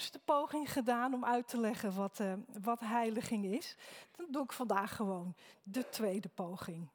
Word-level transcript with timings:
eerste 0.00 0.18
poging 0.18 0.72
gedaan 0.72 1.14
om 1.14 1.24
uit 1.24 1.48
te 1.48 1.60
leggen 1.60 1.94
wat, 1.94 2.18
uh, 2.20 2.32
wat 2.62 2.80
heiliging 2.80 3.44
is. 3.44 3.76
Dan 4.16 4.26
doe 4.30 4.42
ik 4.42 4.52
vandaag 4.52 4.96
gewoon 4.96 5.34
de 5.62 5.88
tweede 5.88 6.28
poging. 6.28 6.88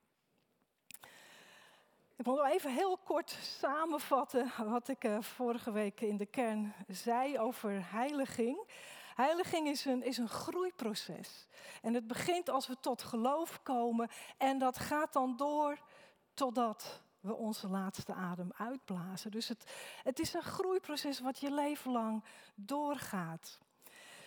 Ik 2.16 2.26
wil 2.26 2.46
even 2.46 2.74
heel 2.74 2.98
kort 2.98 3.30
samenvatten 3.42 4.52
wat 4.58 4.88
ik 4.88 5.04
uh, 5.04 5.22
vorige 5.22 5.72
week 5.72 6.02
in 6.02 6.18
de 6.18 6.26
kern 6.26 6.74
zei 6.88 7.40
over 7.40 7.92
heiliging. 7.92 8.68
Heiliging 9.16 9.68
is 9.68 9.86
een, 9.86 10.04
is 10.04 10.18
een 10.18 10.30
groeiproces. 10.30 11.48
En 11.82 11.94
het 11.94 12.08
begint 12.08 12.50
als 12.50 12.68
we 12.68 12.80
tot 12.80 13.02
geloof 13.02 13.64
komen 13.64 14.10
en 14.38 14.58
dat 14.58 14.80
gaat 14.80 15.14
dan 15.14 15.38
door 15.38 15.78
totdat 16.34 17.04
we 17.26 17.36
onze 17.36 17.68
laatste 17.68 18.14
adem 18.14 18.52
uitblazen. 18.58 19.32
Dus 19.32 19.48
het, 19.48 19.72
het 20.04 20.20
is 20.20 20.34
een 20.34 20.44
groeiproces 20.44 21.20
wat 21.20 21.40
je 21.40 21.54
leven 21.54 21.92
lang 21.92 22.24
doorgaat. 22.56 23.60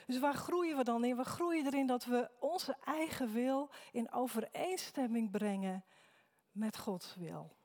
Dus 0.06 0.18
waar 0.18 0.34
groeien 0.34 0.76
we 0.76 0.84
dan 0.84 1.04
in? 1.04 1.16
We 1.16 1.24
groeien 1.24 1.66
erin 1.66 1.86
dat 1.86 2.04
we 2.04 2.30
onze 2.38 2.76
eigen 2.84 3.32
wil 3.32 3.70
in 3.92 4.12
overeenstemming 4.12 5.30
brengen 5.30 5.84
met 6.52 6.78
Gods 6.78 7.14
wil. 7.14 7.56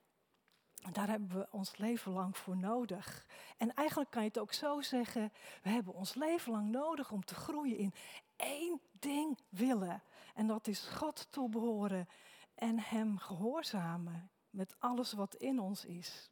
Daar 0.91 1.07
hebben 1.07 1.37
we 1.37 1.47
ons 1.51 1.77
leven 1.77 2.11
lang 2.11 2.37
voor 2.37 2.57
nodig. 2.57 3.25
En 3.57 3.73
eigenlijk 3.73 4.11
kan 4.11 4.21
je 4.21 4.27
het 4.27 4.39
ook 4.39 4.53
zo 4.53 4.81
zeggen: 4.81 5.31
we 5.61 5.69
hebben 5.69 5.93
ons 5.93 6.13
leven 6.13 6.51
lang 6.51 6.69
nodig 6.69 7.11
om 7.11 7.25
te 7.25 7.35
groeien 7.35 7.77
in 7.77 7.93
één 8.35 8.81
ding 8.91 9.39
willen. 9.49 10.03
En 10.33 10.47
dat 10.47 10.67
is 10.67 10.79
God 10.79 11.27
toebehoren 11.29 12.07
en 12.55 12.79
Hem 12.79 13.17
gehoorzamen 13.17 14.31
met 14.53 14.75
alles 14.79 15.13
wat 15.13 15.35
in 15.35 15.59
ons 15.59 15.85
is. 15.85 16.31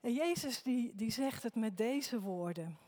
En 0.00 0.12
Jezus 0.12 0.62
die, 0.62 0.94
die 0.94 1.10
zegt 1.10 1.42
het 1.42 1.54
met 1.54 1.76
deze 1.76 2.20
woorden. 2.20 2.78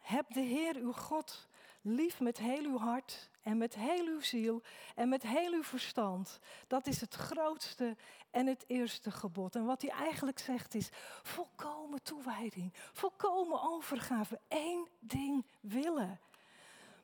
Heb 0.00 0.32
de 0.32 0.40
Heer 0.40 0.76
uw 0.76 0.92
God 0.92 1.48
lief 1.80 2.20
met 2.20 2.38
heel 2.38 2.64
uw 2.64 2.78
hart 2.78 3.30
en 3.42 3.58
met 3.58 3.74
heel 3.74 4.06
uw 4.06 4.20
ziel 4.20 4.62
en 4.94 5.08
met 5.08 5.22
heel 5.22 5.52
uw 5.52 5.62
verstand. 5.62 6.38
Dat 6.66 6.86
is 6.86 7.00
het 7.00 7.14
grootste 7.14 7.96
en 8.30 8.46
het 8.46 8.64
eerste 8.66 9.10
gebod. 9.10 9.56
En 9.56 9.64
wat 9.64 9.82
hij 9.82 9.90
eigenlijk 9.90 10.38
zegt 10.38 10.74
is 10.74 10.88
volkomen 11.22 12.02
toewijding, 12.02 12.72
volkomen 12.74 13.62
overgave, 13.62 14.40
één 14.48 14.88
ding 15.00 15.46
willen. 15.60 16.20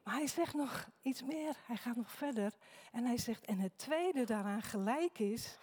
Maar 0.02 0.14
hij 0.14 0.26
zegt 0.26 0.54
nog 0.54 0.88
iets 1.02 1.22
meer, 1.22 1.56
hij 1.66 1.76
gaat 1.76 1.96
nog 1.96 2.12
verder. 2.12 2.52
En 2.92 3.04
hij 3.04 3.18
zegt, 3.18 3.44
en 3.44 3.58
het 3.58 3.78
tweede 3.78 4.24
daaraan 4.24 4.62
gelijk 4.62 5.18
is, 5.18 5.58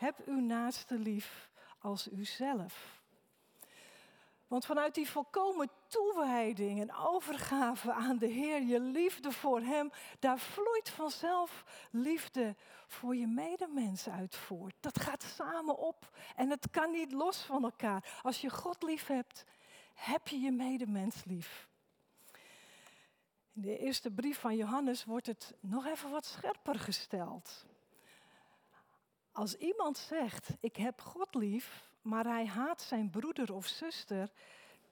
heb 0.00 0.16
uw 0.26 0.40
naaste 0.40 0.98
lief 0.98 1.50
als 1.78 2.08
uzelf. 2.08 3.02
Want 4.46 4.66
vanuit 4.66 4.94
die 4.94 5.10
volkomen 5.10 5.70
toewijding 5.86 6.80
en 6.80 6.94
overgave 6.94 7.92
aan 7.92 8.18
de 8.18 8.26
Heer, 8.26 8.62
je 8.62 8.80
liefde 8.80 9.32
voor 9.32 9.60
Hem, 9.60 9.90
daar 10.18 10.38
vloeit 10.38 10.90
vanzelf 10.90 11.64
liefde 11.90 12.56
voor 12.86 13.16
je 13.16 13.26
medemens 13.26 14.08
uit 14.08 14.36
voort. 14.36 14.74
Dat 14.80 15.00
gaat 15.00 15.22
samen 15.22 15.78
op 15.78 16.10
en 16.36 16.50
het 16.50 16.70
kan 16.70 16.90
niet 16.90 17.12
los 17.12 17.42
van 17.42 17.64
elkaar. 17.64 18.20
Als 18.22 18.40
je 18.40 18.50
God 18.50 18.82
lief 18.82 19.06
hebt, 19.06 19.44
heb 19.94 20.28
je 20.28 20.40
je 20.40 20.52
medemens 20.52 21.24
lief. 21.24 21.68
In 23.52 23.62
de 23.62 23.78
eerste 23.78 24.10
brief 24.10 24.38
van 24.38 24.56
Johannes 24.56 25.04
wordt 25.04 25.26
het 25.26 25.54
nog 25.60 25.86
even 25.86 26.10
wat 26.10 26.26
scherper 26.26 26.78
gesteld. 26.78 27.66
Als 29.40 29.56
iemand 29.56 29.98
zegt, 29.98 30.50
ik 30.60 30.76
heb 30.76 31.00
God 31.00 31.34
lief, 31.34 31.90
maar 32.02 32.24
hij 32.24 32.46
haat 32.46 32.82
zijn 32.82 33.10
broeder 33.10 33.54
of 33.54 33.66
zuster, 33.66 34.32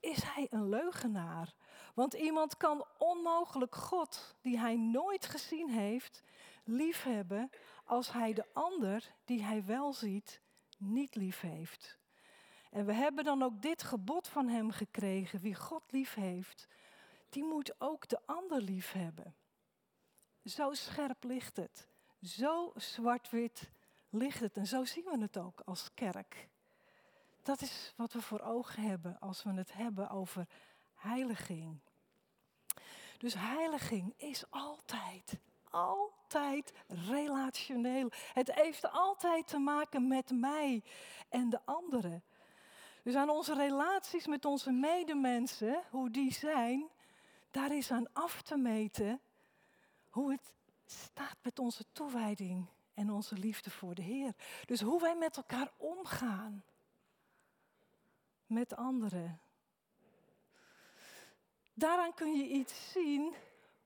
is 0.00 0.22
hij 0.22 0.46
een 0.50 0.68
leugenaar. 0.68 1.55
Want 1.94 2.14
iemand 2.14 2.56
kan 2.56 2.86
onmogelijk 2.98 3.74
God, 3.74 4.36
die 4.40 4.58
hij 4.58 4.77
nooit 4.77 5.27
gezien 5.27 5.68
heeft, 5.68 6.22
liefhebben 6.64 7.50
als 7.84 8.12
hij 8.12 8.32
de 8.32 8.44
ander, 8.52 9.14
die 9.24 9.44
hij 9.44 9.64
wel 9.64 9.92
ziet, 9.92 10.40
niet 10.78 11.14
lief 11.14 11.40
heeft. 11.40 11.98
En 12.70 12.86
we 12.86 12.92
hebben 12.92 13.24
dan 13.24 13.42
ook 13.42 13.62
dit 13.62 13.83
gebod 13.83 14.28
van 14.28 14.48
hem 14.48 14.70
gekregen: 14.70 15.40
wie 15.40 15.55
God 15.55 15.83
lief 15.92 16.14
heeft, 16.14 16.68
die 17.28 17.44
moet 17.44 17.80
ook 17.80 18.08
de 18.08 18.20
ander 18.27 18.62
lief 18.62 18.92
hebben. 18.92 19.34
Zo 20.44 20.73
scherp 20.74 21.24
ligt 21.24 21.56
het. 21.56 21.89
Zo 22.20 22.73
zwart-wit 22.74 23.70
ligt 24.11 24.41
het. 24.41 24.57
En 24.57 24.67
zo 24.67 24.85
zien 24.85 25.05
we 25.05 25.19
het 25.20 25.39
ook 25.39 25.61
als 25.64 25.91
kerk. 25.95 26.48
Dat 27.42 27.61
is 27.61 27.92
wat 27.96 28.13
we 28.13 28.23
voor 28.23 28.41
ogen 28.41 28.83
hebben 28.83 29.19
als 29.20 29.42
we 29.42 29.52
het 29.52 29.73
hebben 29.73 30.11
over 30.11 30.46
heiliging. 30.95 31.80
Dus 33.18 33.35
heiliging 33.35 34.14
is 34.17 34.45
altijd, 34.51 35.39
altijd 35.70 36.73
relationeel. 36.86 38.11
Het 38.33 38.55
heeft 38.55 38.91
altijd 38.91 39.47
te 39.47 39.58
maken 39.58 40.08
met 40.08 40.30
mij 40.30 40.83
en 41.29 41.51
de 41.51 41.61
anderen. 41.64 42.24
Dus 43.02 43.14
aan 43.14 43.30
onze 43.30 43.55
relaties 43.55 44.27
met 44.27 44.45
onze 44.45 44.70
medemensen, 44.70 45.83
hoe 45.91 46.11
die 46.11 46.33
zijn, 46.33 46.89
daar 47.51 47.77
is 47.77 47.91
aan 47.91 48.13
af 48.13 48.42
te 48.42 48.57
meten 48.57 49.20
hoe 50.08 50.30
het 50.30 50.52
staat 50.85 51.36
met 51.42 51.58
onze 51.58 51.85
toewijding 51.92 52.67
en 52.98 53.11
onze 53.11 53.36
liefde 53.36 53.70
voor 53.70 53.95
de 53.95 54.03
Heer. 54.03 54.35
Dus 54.64 54.81
hoe 54.81 55.01
wij 55.01 55.17
met 55.17 55.36
elkaar 55.36 55.73
omgaan 55.77 56.64
met 58.47 58.77
anderen. 58.77 59.41
Daaraan 61.75 62.14
kun 62.14 62.36
je 62.36 62.48
iets 62.48 62.92
zien 62.92 63.35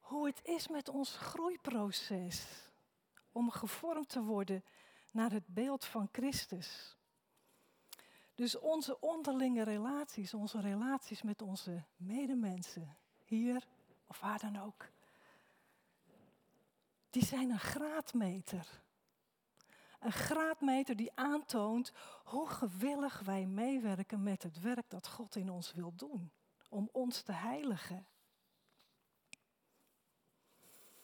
hoe 0.01 0.27
het 0.27 0.41
is 0.45 0.69
met 0.69 0.89
ons 0.89 1.17
groeiproces 1.17 2.71
om 3.33 3.51
gevormd 3.51 4.09
te 4.09 4.23
worden 4.23 4.65
naar 5.11 5.31
het 5.31 5.47
beeld 5.47 5.85
van 5.85 6.09
Christus. 6.13 6.97
Dus 8.35 8.59
onze 8.59 9.01
onderlinge 9.01 9.63
relaties, 9.63 10.35
onze 10.35 10.61
relaties 10.61 11.23
met 11.23 11.43
onze 11.43 11.85
medemensen, 11.97 12.97
hier 13.25 13.65
of 14.07 14.21
waar 14.21 14.39
dan 14.39 14.57
ook, 14.57 14.91
die 17.11 17.25
zijn 17.25 17.51
een 17.51 17.59
graadmeter 17.59 18.82
een 20.03 20.13
graadmeter 20.13 20.97
die 20.97 21.13
aantoont 21.15 21.93
hoe 22.25 22.49
gewillig 22.49 23.21
wij 23.25 23.47
meewerken 23.47 24.23
met 24.23 24.43
het 24.43 24.61
werk 24.61 24.91
dat 24.91 25.09
God 25.09 25.37
in 25.37 25.51
ons 25.51 25.73
wil 25.73 25.93
doen. 25.97 26.33
Om 26.69 26.89
ons 26.93 27.23
te 27.23 27.33
heiligen. 27.33 28.07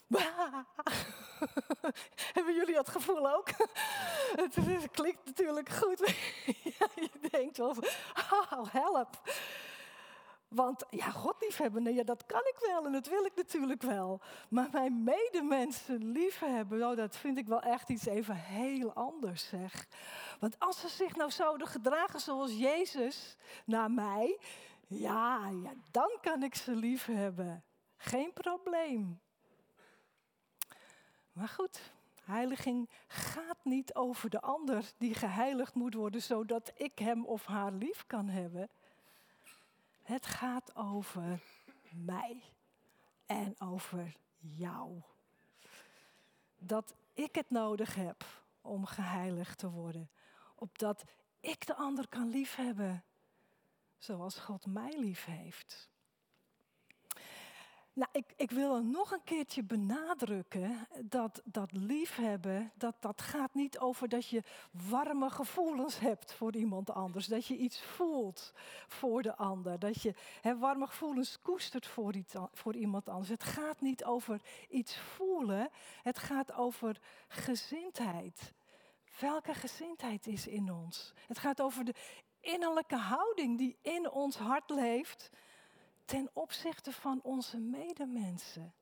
Hebben 2.34 2.54
jullie 2.54 2.75
dat 2.75 2.88
gevoel 2.88 3.34
ook? 3.34 3.48
Het, 4.41 4.91
klinkt 4.91 5.25
natuurlijk 5.25 5.69
goed. 5.69 5.98
je 6.94 7.10
denkt 7.30 7.56
wel, 7.56 7.76
oh, 8.30 8.72
help. 8.72 9.20
Want 10.48 10.84
ja, 10.91 11.10
God 11.10 11.41
liefhebben, 11.41 11.94
ja, 11.94 12.03
dat 12.03 12.26
kan 12.26 12.41
ik 12.41 12.56
wel 12.66 12.86
en 12.86 12.92
dat 12.92 13.06
wil 13.06 13.25
ik 13.25 13.34
natuurlijk 13.36 13.82
wel. 13.82 14.20
Maar 14.48 14.69
mijn 14.72 15.04
medemensen 15.04 16.10
liefhebben, 16.10 16.78
nou, 16.78 16.94
dat 16.94 17.16
vind 17.16 17.38
ik 17.38 17.47
wel 17.47 17.62
echt 17.62 17.88
iets 17.88 18.06
even 18.06 18.36
heel 18.36 18.92
anders 18.92 19.48
zeg. 19.48 19.88
Want 20.41 20.59
als 20.59 20.81
ze 20.81 20.88
zich 20.88 21.16
nou 21.16 21.31
zouden 21.31 21.66
gedragen 21.66 22.20
zoals 22.20 22.53
Jezus 22.53 23.36
naar 23.64 23.91
mij, 23.91 24.38
ja, 24.86 25.48
ja 25.48 25.72
dan 25.91 26.19
kan 26.20 26.42
ik 26.42 26.54
ze 26.54 26.75
liefhebben. 26.75 27.65
Geen 27.97 28.32
probleem. 28.32 29.20
Maar 31.32 31.48
goed, 31.48 31.80
heiliging 32.25 32.91
gaat 33.06 33.65
niet 33.65 33.94
over 33.94 34.30
de 34.30 34.41
ander 34.41 34.92
die 34.98 35.15
geheiligd 35.15 35.75
moet 35.75 35.94
worden, 35.94 36.22
zodat 36.22 36.72
ik 36.75 36.98
hem 36.98 37.25
of 37.25 37.44
haar 37.44 37.72
lief 37.72 38.06
kan 38.06 38.28
hebben. 38.28 38.70
Het 40.09 40.27
gaat 40.27 40.77
over 40.77 41.41
mij 41.93 42.43
en 43.27 43.55
over 43.60 44.16
jou. 44.39 45.03
Dat 46.59 46.95
ik 47.13 47.34
het 47.34 47.51
nodig 47.51 47.95
heb 47.95 48.25
om 48.60 48.87
geheiligd 48.87 49.59
te 49.59 49.71
worden. 49.71 50.10
Opdat 50.55 51.05
ik 51.41 51.66
de 51.66 51.75
ander 51.75 52.09
kan 52.09 52.28
liefhebben 52.28 53.05
zoals 53.99 54.39
God 54.39 54.66
mij 54.66 54.99
lief 54.99 55.25
heeft. 55.25 55.91
Nou, 57.98 58.10
ik, 58.12 58.33
ik 58.36 58.50
wil 58.50 58.83
nog 58.83 59.12
een 59.12 59.24
keertje 59.24 59.62
benadrukken 59.62 60.89
dat 61.04 61.42
dat 61.45 61.72
liefhebben, 61.72 62.72
dat, 62.74 62.95
dat 63.00 63.22
gaat 63.22 63.54
niet 63.54 63.78
over 63.78 64.09
dat 64.09 64.28
je 64.28 64.42
warme 64.89 65.30
gevoelens 65.30 65.98
hebt 65.98 66.33
voor 66.33 66.56
iemand 66.56 66.91
anders. 66.91 67.27
Dat 67.27 67.47
je 67.47 67.56
iets 67.56 67.83
voelt 67.83 68.53
voor 68.89 69.22
de 69.22 69.36
ander. 69.36 69.78
Dat 69.78 70.03
je 70.03 70.15
warme 70.59 70.86
gevoelens 70.86 71.39
koestert 71.42 71.86
voor, 71.86 72.15
voor 72.53 72.74
iemand 72.74 73.09
anders. 73.09 73.28
Het 73.28 73.45
gaat 73.45 73.80
niet 73.80 74.04
over 74.04 74.41
iets 74.68 74.98
voelen, 74.98 75.68
het 76.03 76.18
gaat 76.18 76.53
over 76.53 77.01
gezindheid. 77.28 78.53
Welke 79.21 79.54
gezindheid 79.54 80.27
is 80.27 80.47
in 80.47 80.72
ons? 80.72 81.12
Het 81.27 81.39
gaat 81.39 81.60
over 81.60 81.84
de 81.84 81.94
innerlijke 82.41 82.97
houding 82.97 83.59
die 83.59 83.77
in 83.83 84.10
ons 84.10 84.36
hart 84.36 84.71
leeft 84.71 85.30
ten 86.09 86.31
opzichte 86.33 86.93
van 86.93 87.21
onze 87.22 87.59
medemensen? 87.59 88.75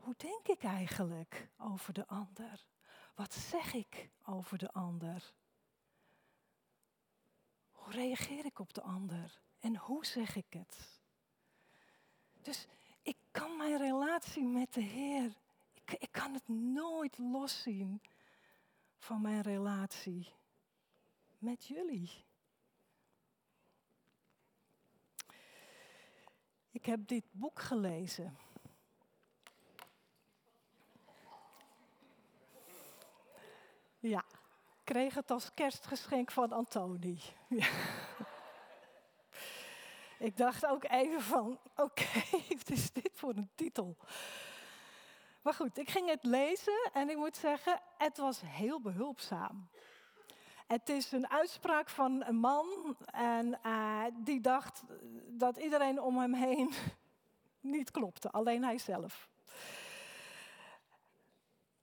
Hoe 0.00 0.14
denk 0.16 0.48
ik 0.48 0.62
eigenlijk 0.62 1.48
over 1.58 1.92
de 1.92 2.06
ander? 2.06 2.66
Wat 3.14 3.34
zeg 3.34 3.74
ik 3.74 4.10
over 4.24 4.58
de 4.58 4.72
ander? 4.72 5.34
Hoe 7.70 7.92
reageer 7.92 8.44
ik 8.44 8.58
op 8.58 8.72
de 8.72 8.82
ander? 8.82 9.40
En 9.58 9.76
hoe 9.76 10.06
zeg 10.06 10.36
ik 10.36 10.52
het? 10.52 11.00
Dus 12.42 12.66
ik 13.02 13.16
kan 13.30 13.56
mijn 13.56 13.78
relatie 13.78 14.44
met 14.44 14.72
de 14.72 14.82
Heer, 14.82 15.36
ik, 15.72 15.92
ik 15.92 16.12
kan 16.12 16.34
het 16.34 16.48
nooit 16.48 17.18
loszien 17.18 18.02
van 18.98 19.20
mijn 19.20 19.40
relatie 19.40 20.32
met 21.38 21.64
jullie. 21.64 22.24
Ik 26.74 26.86
heb 26.86 27.08
dit 27.08 27.24
boek 27.30 27.60
gelezen. 27.60 28.38
Ja, 33.98 34.24
kreeg 34.84 35.14
het 35.14 35.30
als 35.30 35.54
kerstgeschenk 35.54 36.30
van 36.30 36.52
Antoni. 36.52 37.20
Ik 40.18 40.36
dacht 40.36 40.66
ook 40.66 40.84
even 40.84 41.22
van, 41.22 41.58
oké, 41.76 42.22
wat 42.58 42.70
is 42.70 42.92
dit 42.92 43.10
voor 43.12 43.34
een 43.34 43.50
titel? 43.54 43.96
Maar 45.42 45.54
goed, 45.54 45.78
ik 45.78 45.90
ging 45.90 46.08
het 46.08 46.24
lezen 46.24 46.90
en 46.92 47.10
ik 47.10 47.16
moet 47.16 47.36
zeggen, 47.36 47.80
het 47.98 48.16
was 48.16 48.40
heel 48.44 48.80
behulpzaam. 48.80 49.68
Het 50.66 50.88
is 50.88 51.12
een 51.12 51.28
uitspraak 51.28 51.88
van 51.88 52.24
een 52.24 52.36
man 52.36 52.96
en 53.04 53.58
uh, 53.66 54.04
die 54.14 54.40
dacht 54.40 54.82
dat 55.28 55.56
iedereen 55.56 56.02
om 56.02 56.18
hem 56.18 56.34
heen 56.34 56.72
niet 57.60 57.90
klopte, 57.90 58.30
alleen 58.30 58.64
hij 58.64 58.78
zelf. 58.78 59.28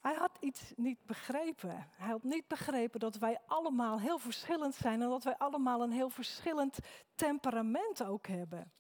Hij 0.02 0.16
had 0.16 0.38
iets 0.40 0.74
niet 0.76 1.06
begrepen. 1.06 1.90
Hij 1.92 2.10
had 2.10 2.24
niet 2.24 2.48
begrepen 2.48 3.00
dat 3.00 3.16
wij 3.16 3.40
allemaal 3.46 4.00
heel 4.00 4.18
verschillend 4.18 4.76
zijn 4.76 5.02
en 5.02 5.10
dat 5.10 5.24
wij 5.24 5.38
allemaal 5.38 5.82
een 5.82 5.92
heel 5.92 6.10
verschillend 6.10 6.78
temperament 7.16 8.04
ook 8.04 8.28
hebben. 8.28 8.72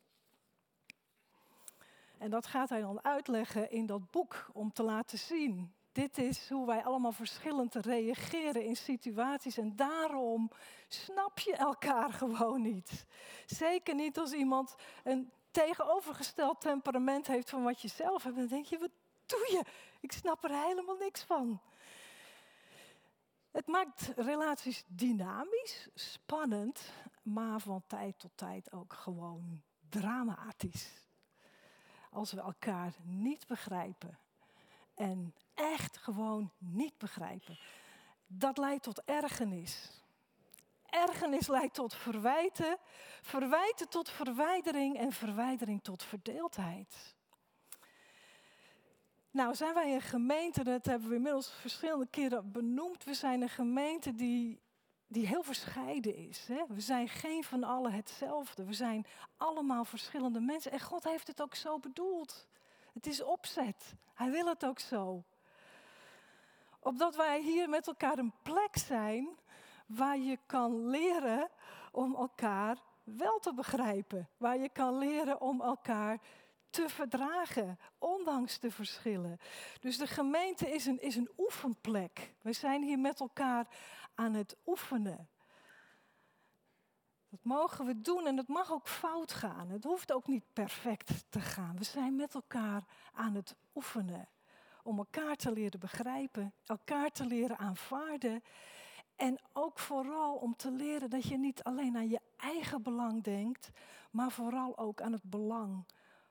En 2.18 2.30
dat 2.30 2.45
gaat 2.45 2.69
hij 2.69 2.81
dan 2.81 3.03
uitleggen 3.03 3.71
in 3.71 3.86
dat 3.86 4.12
boek 4.12 4.50
om 4.53 4.74
te 4.74 4.83
laten 4.83 5.18
zien. 5.18 5.74
Dit 5.91 6.17
is 6.17 6.49
hoe 6.49 6.65
wij 6.65 6.83
allemaal 6.83 7.11
verschillend 7.11 7.75
reageren 7.75 8.63
in 8.63 8.75
situaties 8.75 9.57
en 9.57 9.75
daarom 9.75 10.51
snap 10.88 11.39
je 11.39 11.55
elkaar 11.55 12.13
gewoon 12.21 12.61
niet. 12.61 13.05
Zeker 13.45 13.95
niet 13.95 14.17
als 14.17 14.31
iemand 14.31 14.75
een 15.03 15.31
tegenovergesteld 15.51 16.61
temperament 16.61 17.27
heeft 17.27 17.49
van 17.49 17.63
wat 17.63 17.81
je 17.81 17.88
zelf 17.88 18.23
hebt. 18.23 18.35
Dan 18.35 18.47
denk 18.47 18.65
je, 18.65 18.77
wat 18.77 18.91
doe 19.25 19.47
je? 19.51 19.63
Ik 19.99 20.11
snap 20.11 20.43
er 20.43 20.63
helemaal 20.63 20.95
niks 20.95 21.23
van. 21.23 21.61
Het 23.51 23.67
maakt 23.67 24.11
relaties 24.15 24.83
dynamisch, 24.88 25.88
spannend, 25.93 26.91
maar 27.21 27.59
van 27.59 27.83
tijd 27.88 28.19
tot 28.19 28.31
tijd 28.35 28.71
ook 28.71 28.93
gewoon 28.93 29.61
dramatisch. 29.89 30.89
Als 32.09 32.31
we 32.31 32.41
elkaar 32.41 32.93
niet 33.03 33.47
begrijpen 33.47 34.19
en 34.93 35.33
echt 35.62 35.98
gewoon 35.98 36.52
niet 36.58 36.98
begrijpen, 36.98 37.58
dat 38.28 38.58
leidt 38.58 38.84
tot 38.84 39.02
ergernis. 39.06 40.02
Ergernis 40.86 41.48
leidt 41.48 41.74
tot 41.74 41.96
verwijten, 41.96 42.78
verwijten 43.22 43.90
tot 43.90 44.10
verwijdering 44.10 44.98
en 44.98 45.12
verwijdering 45.12 45.84
tot 45.84 46.04
verdeeldheid. 46.04 47.16
Nou, 49.31 49.56
zijn 49.56 49.74
wij 49.74 49.94
een 49.94 50.02
gemeente, 50.02 50.63
dat 50.63 50.86
hebben 50.86 51.10
we 51.10 51.16
inmiddels 51.16 51.52
verschillende 51.52 52.08
keren 52.10 52.52
benoemd. 52.52 53.04
We 53.04 53.13
zijn 53.13 53.42
een 53.42 53.50
gemeente 53.50 54.16
die, 54.16 54.62
die 55.08 55.28
heel 55.28 55.44
verscheiden 55.44 56.16
is. 56.16 56.48
Hè? 56.48 56.63
We 56.68 56.81
zijn 56.81 57.10
geen 57.10 57.44
van 57.44 57.63
allen 57.63 57.94
hetzelfde. 57.94 58.66
We 58.66 58.74
zijn 58.74 59.06
allemaal 59.38 59.86
verschillende 59.86 60.40
mensen. 60.40 60.72
En 60.72 60.80
God 60.80 61.04
heeft 61.04 61.28
het 61.28 61.42
ook 61.42 61.56
zo 61.56 61.80
bedoeld. 61.80 62.48
Het 62.94 63.08
is 63.08 63.22
opzet. 63.22 63.96
Hij 64.13 64.31
wil 64.31 64.46
het 64.46 64.66
ook 64.66 64.80
zo. 64.80 65.24
Opdat 66.83 67.16
wij 67.16 67.42
hier 67.42 67.69
met 67.69 67.88
elkaar 67.88 68.18
een 68.18 68.33
plek 68.42 68.78
zijn 68.78 69.30
waar 69.86 70.18
je 70.18 70.38
kan 70.45 70.88
leren 70.88 71.50
om 71.92 72.16
elkaar 72.16 72.78
wel 73.04 73.39
te 73.39 73.54
begrijpen. 73.54 74.30
Waar 74.38 74.57
je 74.57 74.69
kan 74.69 74.98
leren 74.98 75.42
om 75.42 75.62
elkaar 75.62 76.19
te 76.69 76.89
verdragen, 76.89 77.80
ondanks 77.98 78.60
de 78.60 78.72
verschillen. 78.72 79.39
Dus 79.80 79.98
de 79.98 80.07
gemeente 80.07 80.69
is 80.69 80.86
een, 80.86 81.01
is 81.01 81.16
een 81.16 81.31
oefenplek. 81.38 82.33
We 82.42 82.54
zijn 82.54 82.84
hier 82.84 83.00
met 83.00 83.19
elkaar 83.19 83.68
aan 84.16 84.34
het 84.34 84.56
oefenen. 84.66 85.30
Dat 87.30 87.44
mogen 87.44 87.86
we 87.86 88.01
doen 88.01 88.27
en 88.27 88.38
het 88.38 88.48
mag 88.48 88.72
ook 88.72 88.88
fout 88.88 89.34
gaan. 89.34 89.69
Het 89.69 89.84
hoeft 89.84 90.12
ook 90.12 90.27
niet 90.27 90.54
perfect 90.54 91.25
te 91.30 91.39
gaan. 91.39 91.77
We 91.77 91.84
zijn 91.84 92.16
met 92.16 92.34
elkaar 92.34 92.84
aan 93.13 93.36
het 93.36 93.56
oefenen. 93.75 94.30
Om 94.83 94.98
elkaar 94.98 95.36
te 95.36 95.51
leren 95.51 95.80
begrijpen, 95.80 96.54
elkaar 96.66 97.12
te 97.12 97.25
leren 97.25 97.57
aanvaarden. 97.57 98.44
En 99.16 99.39
ook 99.54 99.80
vooral 99.80 100.36
om 100.36 100.56
te 100.56 100.72
leren 100.72 101.10
dat 101.10 101.24
je 101.24 101.38
niet 101.38 101.63
alleen 101.63 101.95
aan 101.95 102.10
je 102.10 102.22
eigen 102.38 102.81
belang 102.81 103.24
denkt, 103.24 103.69
maar 104.12 104.31
vooral 104.31 104.78
ook 104.78 105.01
aan 105.01 105.12
het 105.12 105.24
belang 105.24 105.86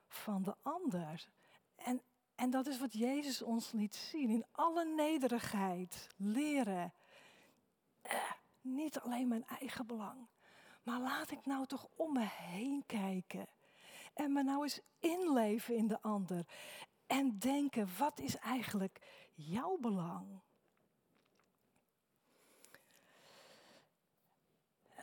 van 0.07 0.43
de 0.43 0.55
ander. 0.61 1.27
En, 1.75 2.01
en 2.35 2.49
dat 2.49 2.67
is 2.67 2.79
wat 2.79 2.93
Jezus 2.93 3.41
ons 3.41 3.71
liet 3.71 3.95
zien. 3.95 4.29
In 4.29 4.45
alle 4.51 4.85
nederigheid 4.85 6.07
leren. 6.17 6.93
Eh, 8.01 8.31
niet 8.61 8.99
alleen 8.99 9.27
mijn 9.27 9.45
eigen 9.45 9.87
belang. 9.87 10.27
Maar 10.83 10.99
laat 10.99 11.31
ik 11.31 11.45
nou 11.45 11.65
toch 11.65 11.87
om 11.95 12.13
me 12.13 12.27
heen 12.31 12.83
kijken. 12.85 13.47
En 14.13 14.33
me 14.33 14.43
nou 14.43 14.63
eens 14.63 14.81
inleven 14.99 15.75
in 15.75 15.87
de 15.87 16.01
ander. 16.01 16.45
En 17.11 17.39
denken, 17.39 17.89
wat 17.97 18.19
is 18.19 18.37
eigenlijk 18.37 18.99
jouw 19.33 19.77
belang? 19.77 20.41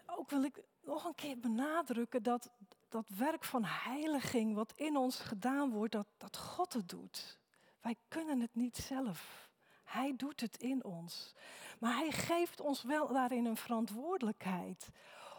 Ook 0.07 0.31
wil 0.31 0.43
ik 0.43 0.63
nog 0.81 1.05
een 1.05 1.15
keer 1.15 1.39
benadrukken 1.39 2.23
dat 2.23 2.51
dat 2.89 3.09
werk 3.09 3.45
van 3.45 3.65
heiliging 3.65 4.55
wat 4.55 4.73
in 4.73 4.97
ons 4.97 5.19
gedaan 5.19 5.71
wordt, 5.71 5.93
dat, 5.93 6.07
dat 6.17 6.37
God 6.37 6.73
het 6.73 6.89
doet. 6.89 7.39
Wij 7.81 7.97
kunnen 8.09 8.41
het 8.41 8.55
niet 8.55 8.77
zelf. 8.77 9.51
Hij 9.85 10.17
doet 10.17 10.41
het 10.41 10.57
in 10.57 10.85
ons. 10.85 11.35
Maar 11.79 11.97
hij 11.97 12.11
geeft 12.11 12.61
ons 12.61 12.83
wel 12.83 13.13
daarin 13.13 13.45
een 13.45 13.57
verantwoordelijkheid 13.57 14.89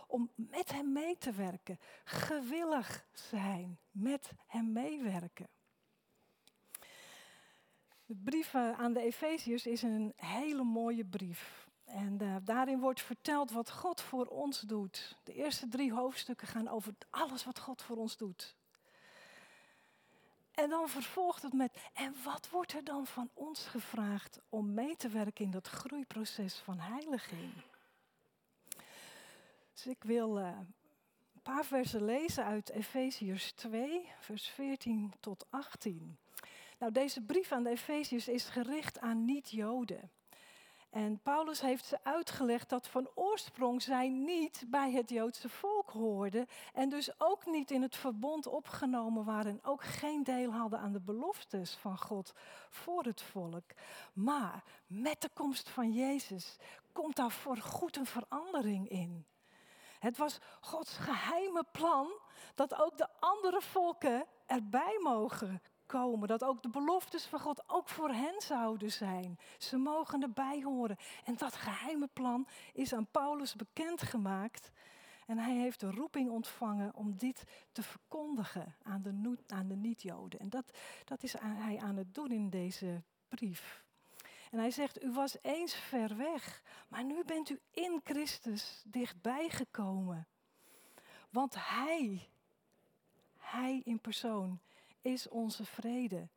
om 0.08 0.32
met 0.36 0.72
hem 0.72 0.92
mee 0.92 1.18
te 1.18 1.32
werken. 1.32 1.80
Gewillig 2.04 3.06
zijn, 3.12 3.80
met 3.92 4.32
hem 4.48 4.72
meewerken. 4.72 5.50
De 8.10 8.16
brief 8.16 8.56
aan 8.56 8.94
de 8.94 9.02
Efeziërs 9.02 9.66
is 9.66 9.82
een 9.82 10.14
hele 10.16 10.64
mooie 10.64 11.06
brief. 11.06 11.68
En 11.86 12.18
uh, 12.22 12.36
daarin 12.44 12.80
wordt 12.80 13.02
verteld 13.02 13.52
wat 13.52 13.72
God 13.72 14.02
voor 14.02 14.26
ons 14.26 14.60
doet. 14.60 15.18
De 15.24 15.34
eerste 15.34 15.68
drie 15.68 15.94
hoofdstukken 15.94 16.48
gaan 16.48 16.68
over 16.68 16.94
alles 17.10 17.46
wat 17.46 17.60
God 17.60 17.82
voor 17.82 17.98
ons 17.98 18.18
doet. 18.18 18.56
En 20.52 20.70
dan 20.70 20.90
vervolgt 20.90 21.42
het 21.42 21.54
met, 21.54 21.78
en 21.94 22.16
wat 22.24 22.50
wordt 22.50 22.74
er 22.74 22.84
dan 22.84 23.06
van 23.08 23.30
ons 23.34 23.66
gevraagd 23.66 24.40
om 24.50 24.74
mee 24.74 24.96
te 24.96 25.10
werken 25.10 25.46
in 25.46 25.52
dat 25.52 25.68
groeiproces 25.68 26.56
van 26.56 26.80
heiliging? 26.80 27.54
Dus 29.74 29.88
ik 29.88 30.04
wil 30.04 30.40
uh, 30.40 30.58
een 31.34 31.42
paar 31.44 31.66
versen 31.66 32.06
lezen 32.06 32.46
uit 32.46 32.70
Efeziërs 32.70 33.52
2, 33.52 34.12
vers 34.20 34.48
14 34.48 35.14
tot 35.20 35.46
18. 35.50 36.18
Nou, 36.80 36.92
deze 36.92 37.22
brief 37.22 37.52
aan 37.52 37.64
de 37.64 37.70
Efeziërs 37.70 38.28
is 38.28 38.46
gericht 38.46 39.00
aan 39.00 39.26
niet-Joden. 39.26 40.12
En 40.90 41.20
Paulus 41.22 41.62
heeft 41.62 41.86
ze 41.86 42.04
uitgelegd 42.04 42.70
dat 42.70 42.88
van 42.88 43.10
oorsprong 43.16 43.82
zij 43.82 44.10
niet 44.10 44.64
bij 44.68 44.92
het 44.92 45.10
Joodse 45.10 45.50
volk 45.50 45.90
hoorden 45.90 46.48
en 46.74 46.90
dus 46.90 47.20
ook 47.20 47.46
niet 47.46 47.72
in 47.72 47.82
het 47.82 47.96
verbond 47.96 48.48
opgenomen 48.48 49.26
waren 49.26 49.52
en 49.52 49.64
ook 49.64 49.84
geen 49.84 50.24
deel 50.24 50.52
hadden 50.52 50.80
aan 50.80 50.92
de 50.92 51.02
beloftes 51.02 51.76
van 51.76 51.98
God 51.98 52.34
voor 52.70 53.04
het 53.04 53.22
volk. 53.22 53.64
Maar 54.14 54.64
met 54.88 55.22
de 55.22 55.30
komst 55.34 55.70
van 55.70 55.92
Jezus 55.92 56.58
komt 56.92 57.16
daar 57.16 57.32
voor 57.32 57.58
goed 57.58 57.96
een 57.96 58.06
verandering 58.06 58.90
in. 58.90 59.26
Het 60.00 60.18
was 60.18 60.38
Gods 60.62 60.98
geheime 60.98 61.64
plan 61.72 62.12
dat 62.56 62.82
ook 62.82 62.98
de 62.98 63.08
andere 63.20 63.62
volken 63.62 64.26
erbij 64.46 65.00
mogen 65.04 65.62
komen. 65.90 66.28
Dat 66.28 66.44
ook 66.44 66.64
de 66.64 66.70
beloftes 66.70 67.26
van 67.26 67.40
God 67.40 67.64
ook 67.68 67.90
voor 67.90 68.10
hen 68.10 68.42
zouden 68.42 68.92
zijn. 68.92 69.40
Ze 69.58 69.78
mogen 69.78 70.22
erbij 70.22 70.62
horen. 70.64 70.98
En 71.24 71.36
dat 71.38 71.56
geheime 71.56 72.08
plan 72.14 72.48
is 72.74 72.94
aan 72.94 73.08
Paulus 73.12 73.56
bekendgemaakt. 73.56 74.72
En 75.26 75.38
hij 75.38 75.56
heeft 75.56 75.80
de 75.80 75.92
roeping 75.92 76.30
ontvangen 76.30 76.96
om 76.96 77.18
dit 77.18 77.44
te 77.72 77.84
verkondigen 77.84 78.76
aan 78.84 79.02
de, 79.02 79.38
aan 79.48 79.68
de 79.68 79.76
niet-Joden. 79.76 80.40
En 80.40 80.50
dat, 80.50 80.78
dat 81.06 81.24
is 81.24 81.34
hij 81.40 81.78
aan 81.78 81.98
het 81.98 82.14
doen 82.14 82.32
in 82.32 82.50
deze 82.50 83.02
brief. 83.28 83.84
En 84.52 84.60
hij 84.60 84.72
zegt, 84.72 85.04
u 85.04 85.12
was 85.12 85.38
eens 85.42 85.74
ver 85.74 86.18
weg, 86.18 86.62
maar 86.88 87.04
nu 87.04 87.24
bent 87.26 87.50
u 87.50 87.60
in 87.72 88.02
Christus 88.04 88.84
dichtbij 88.86 89.50
gekomen. 89.50 90.28
Want 91.30 91.56
hij, 91.58 92.30
hij 93.38 93.82
in 93.84 94.00
persoon, 94.00 94.60
is 95.02 95.28
onze 95.28 95.66
vrede. 95.66 96.30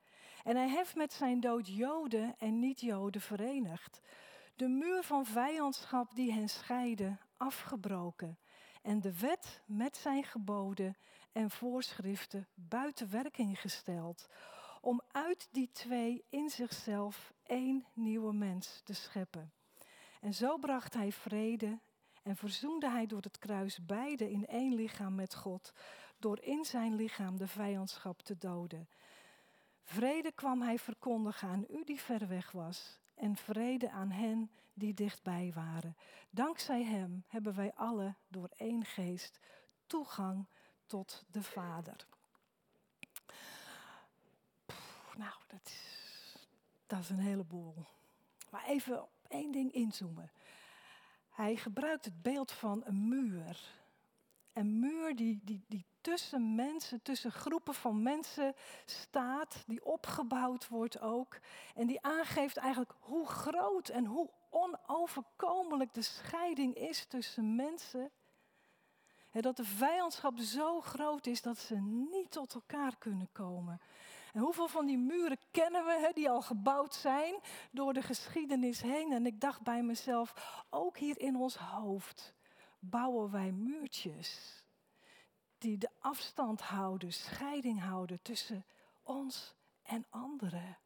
En 0.42 0.56
hij 0.56 0.68
heeft 0.70 0.94
met 0.94 1.12
zijn 1.12 1.40
dood 1.40 1.68
Joden 1.68 2.34
en 2.38 2.58
niet-Joden 2.58 3.20
verenigd. 3.20 4.00
De 4.56 4.68
muur 4.68 5.02
van 5.02 5.26
vijandschap 5.26 6.14
die 6.14 6.32
hen 6.32 6.48
scheidde, 6.48 7.16
afgebroken. 7.36 8.38
En 8.82 9.00
de 9.00 9.18
wet 9.18 9.60
met 9.66 9.96
zijn 9.96 10.24
geboden 10.24 10.96
en 11.32 11.50
voorschriften 11.50 12.48
buiten 12.54 13.10
werking 13.10 13.60
gesteld. 13.60 14.28
Om 14.80 15.02
uit 15.10 15.48
die 15.50 15.70
twee 15.72 16.24
in 16.28 16.50
zichzelf 16.50 17.32
één 17.42 17.86
nieuwe 17.92 18.32
mens 18.32 18.80
te 18.84 18.94
scheppen. 18.94 19.52
En 20.20 20.34
zo 20.34 20.56
bracht 20.56 20.94
hij 20.94 21.12
vrede 21.12 21.78
en 22.22 22.36
verzoende 22.36 22.90
hij 22.90 23.06
door 23.06 23.22
het 23.22 23.38
kruis 23.38 23.86
beide 23.86 24.30
in 24.30 24.46
één 24.46 24.74
lichaam 24.74 25.14
met 25.14 25.34
God, 25.34 25.72
door 26.22 26.40
in 26.40 26.64
zijn 26.64 26.94
lichaam 26.94 27.36
de 27.36 27.48
vijandschap 27.48 28.22
te 28.22 28.38
doden. 28.38 28.88
Vrede 29.82 30.32
kwam 30.32 30.62
hij 30.62 30.78
verkondigen 30.78 31.48
aan 31.48 31.64
u 31.68 31.84
die 31.84 32.00
ver 32.00 32.28
weg 32.28 32.50
was 32.50 32.98
en 33.14 33.36
vrede 33.36 33.90
aan 33.90 34.10
hen 34.10 34.50
die 34.74 34.94
dichtbij 34.94 35.52
waren. 35.54 35.96
Dankzij 36.30 36.84
hem 36.84 37.24
hebben 37.26 37.54
wij 37.54 37.72
alle 37.74 38.14
door 38.28 38.48
één 38.56 38.84
geest 38.84 39.38
toegang 39.86 40.46
tot 40.86 41.24
de 41.30 41.42
Vader. 41.42 42.06
nou, 45.16 45.34
dat 45.46 45.60
is, 45.64 46.36
dat 46.86 46.98
is 46.98 47.10
een 47.10 47.18
heleboel. 47.18 47.74
Maar 48.50 48.64
even 48.64 49.02
op 49.02 49.10
één 49.28 49.52
ding 49.52 49.72
inzoomen. 49.72 50.30
Hij 51.30 51.56
gebruikt 51.56 52.04
het 52.04 52.22
beeld 52.22 52.52
van 52.52 52.82
een 52.84 53.08
muur. 53.08 53.81
Een 54.52 54.78
muur 54.78 55.16
die, 55.16 55.40
die, 55.44 55.64
die 55.68 55.86
tussen 56.00 56.54
mensen, 56.54 57.02
tussen 57.02 57.32
groepen 57.32 57.74
van 57.74 58.02
mensen 58.02 58.54
staat, 58.84 59.64
die 59.66 59.84
opgebouwd 59.84 60.68
wordt 60.68 61.00
ook. 61.00 61.38
En 61.74 61.86
die 61.86 62.02
aangeeft 62.02 62.56
eigenlijk 62.56 62.92
hoe 63.00 63.26
groot 63.26 63.88
en 63.88 64.04
hoe 64.04 64.30
onoverkomelijk 64.50 65.94
de 65.94 66.02
scheiding 66.02 66.74
is 66.74 67.06
tussen 67.06 67.54
mensen. 67.54 68.10
En 69.30 69.42
dat 69.42 69.56
de 69.56 69.64
vijandschap 69.64 70.38
zo 70.38 70.80
groot 70.80 71.26
is 71.26 71.42
dat 71.42 71.58
ze 71.58 71.74
niet 72.10 72.30
tot 72.30 72.54
elkaar 72.54 72.96
kunnen 72.96 73.28
komen. 73.32 73.80
En 74.32 74.40
hoeveel 74.40 74.68
van 74.68 74.86
die 74.86 74.98
muren 74.98 75.38
kennen 75.50 75.84
we, 75.84 76.10
die 76.14 76.30
al 76.30 76.42
gebouwd 76.42 76.94
zijn 76.94 77.34
door 77.70 77.92
de 77.92 78.02
geschiedenis 78.02 78.82
heen? 78.82 79.12
En 79.12 79.26
ik 79.26 79.40
dacht 79.40 79.62
bij 79.62 79.82
mezelf, 79.82 80.62
ook 80.70 80.98
hier 80.98 81.20
in 81.20 81.36
ons 81.36 81.56
hoofd 81.56 82.34
bouwen 82.84 83.30
wij 83.30 83.52
muurtjes 83.52 84.62
die 85.58 85.78
de 85.78 85.90
afstand 85.98 86.60
houden, 86.60 87.12
scheiding 87.12 87.80
houden 87.80 88.22
tussen 88.22 88.64
ons 89.02 89.54
en 89.82 90.06
anderen. 90.10 90.78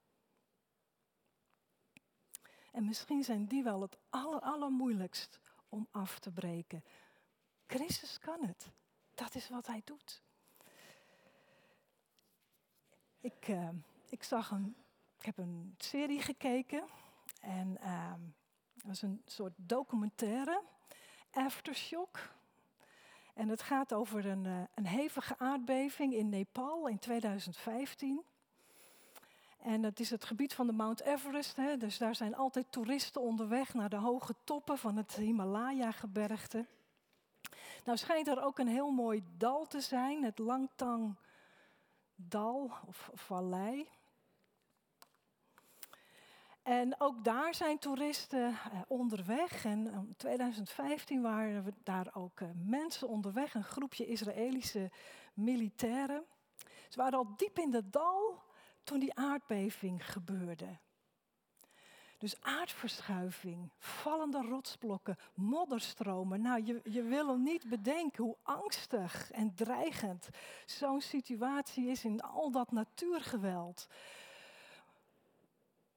En 2.72 2.84
misschien 2.84 3.24
zijn 3.24 3.46
die 3.46 3.62
wel 3.62 3.80
het 3.80 3.96
aller, 4.08 4.40
allermoeilijkst 4.40 5.40
om 5.68 5.88
af 5.90 6.18
te 6.18 6.32
breken. 6.32 6.84
Christus 7.66 8.18
kan 8.18 8.44
het. 8.44 8.70
Dat 9.14 9.34
is 9.34 9.48
wat 9.48 9.66
hij 9.66 9.82
doet. 9.84 10.22
Ik, 13.20 13.48
uh, 13.48 13.68
ik 14.08 14.22
zag 14.22 14.50
een, 14.50 14.76
ik 15.18 15.24
heb 15.24 15.38
een 15.38 15.74
serie 15.78 16.22
gekeken 16.22 16.84
en 17.40 17.76
uh, 17.80 18.12
het 18.74 18.82
was 18.84 19.02
een 19.02 19.22
soort 19.24 19.52
documentaire, 19.56 20.62
Aftershock. 21.36 22.18
En 23.34 23.48
het 23.48 23.62
gaat 23.62 23.92
over 23.92 24.26
een, 24.26 24.44
uh, 24.44 24.60
een 24.74 24.86
hevige 24.86 25.38
aardbeving 25.38 26.14
in 26.14 26.28
Nepal 26.28 26.88
in 26.88 26.98
2015. 26.98 28.22
En 29.58 29.82
het 29.82 30.00
is 30.00 30.10
het 30.10 30.24
gebied 30.24 30.54
van 30.54 30.66
de 30.66 30.72
Mount 30.72 31.00
Everest, 31.00 31.56
hè, 31.56 31.76
dus 31.76 31.98
daar 31.98 32.14
zijn 32.14 32.34
altijd 32.34 32.66
toeristen 32.70 33.20
onderweg 33.20 33.74
naar 33.74 33.88
de 33.88 33.96
hoge 33.96 34.34
toppen 34.44 34.78
van 34.78 34.96
het 34.96 35.14
Himalaya-gebergte. 35.14 36.66
Nou 37.84 37.98
schijnt 37.98 38.28
er 38.28 38.42
ook 38.42 38.58
een 38.58 38.68
heel 38.68 38.90
mooi 38.90 39.24
dal 39.36 39.66
te 39.66 39.80
zijn, 39.80 40.24
het 40.24 40.38
Langtang 40.38 41.14
Dal 42.14 42.70
of 42.86 43.10
vallei. 43.14 43.88
En 46.66 47.00
ook 47.00 47.24
daar 47.24 47.54
zijn 47.54 47.78
toeristen 47.78 48.48
eh, 48.48 48.80
onderweg. 48.88 49.64
En 49.64 49.86
in 49.86 50.14
2015 50.16 51.22
waren 51.22 51.64
we 51.64 51.72
daar 51.82 52.10
ook 52.12 52.40
eh, 52.40 52.48
mensen 52.54 53.08
onderweg, 53.08 53.54
een 53.54 53.64
groepje 53.64 54.06
Israëlische 54.06 54.90
militairen. 55.34 56.24
Ze 56.88 56.98
waren 56.98 57.18
al 57.18 57.36
diep 57.36 57.58
in 57.58 57.74
het 57.74 57.92
dal 57.92 58.42
toen 58.84 58.98
die 58.98 59.14
aardbeving 59.14 60.12
gebeurde. 60.12 60.78
Dus 62.18 62.40
aardverschuiving, 62.40 63.70
vallende 63.78 64.42
rotsblokken, 64.42 65.16
modderstromen. 65.34 66.40
Nou, 66.40 66.64
je, 66.64 66.80
je 66.84 67.02
wil 67.02 67.36
niet 67.36 67.68
bedenken 67.68 68.24
hoe 68.24 68.36
angstig 68.42 69.30
en 69.30 69.54
dreigend 69.54 70.28
zo'n 70.64 71.00
situatie 71.00 71.86
is 71.86 72.04
in 72.04 72.20
al 72.20 72.50
dat 72.50 72.72
natuurgeweld. 72.72 73.88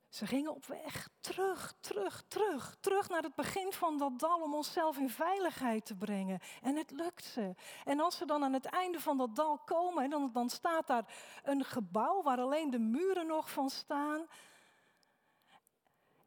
Ze 0.09 0.25
gingen 0.25 0.55
op 0.55 0.65
weg 0.65 1.09
terug, 1.19 1.73
terug, 1.79 2.23
terug, 2.27 2.77
terug 2.79 3.09
naar 3.09 3.21
het 3.21 3.35
begin 3.35 3.71
van 3.71 3.97
dat 3.97 4.19
dal 4.19 4.41
om 4.41 4.53
onszelf 4.53 4.97
in 4.97 5.09
veiligheid 5.09 5.85
te 5.85 5.95
brengen. 5.95 6.39
En 6.61 6.75
het 6.75 6.91
lukt 6.91 7.23
ze. 7.23 7.55
En 7.85 7.99
als 7.99 8.17
ze 8.17 8.25
dan 8.25 8.43
aan 8.43 8.53
het 8.53 8.65
einde 8.65 8.99
van 8.99 9.17
dat 9.17 9.35
dal 9.35 9.57
komen, 9.57 10.09
dan, 10.09 10.29
dan 10.33 10.49
staat 10.49 10.87
daar 10.87 11.13
een 11.43 11.63
gebouw 11.63 12.21
waar 12.21 12.39
alleen 12.39 12.69
de 12.69 12.79
muren 12.79 13.27
nog 13.27 13.51
van 13.51 13.69
staan. 13.69 14.27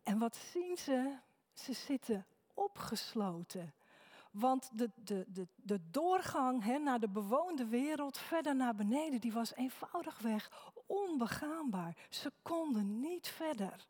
En 0.03 0.19
wat 0.19 0.37
zien 0.37 0.77
ze? 0.77 1.19
Ze 1.53 1.73
zitten 1.73 2.27
opgesloten. 2.55 3.75
Want 4.33 4.71
de, 4.73 4.91
de, 4.95 5.25
de, 5.29 5.47
de 5.57 5.81
doorgang 5.91 6.79
naar 6.79 7.01
de 7.01 7.09
bewoonde 7.09 7.67
wereld, 7.67 8.19
verder 8.19 8.57
naar 8.57 8.75
beneden, 8.75 9.21
die 9.21 9.33
was 9.33 9.55
eenvoudigweg 9.55 10.73
onbegaanbaar. 10.87 11.97
Ze 12.09 12.33
konden 12.43 13.01
niet 13.01 13.29
verder. 13.29 13.87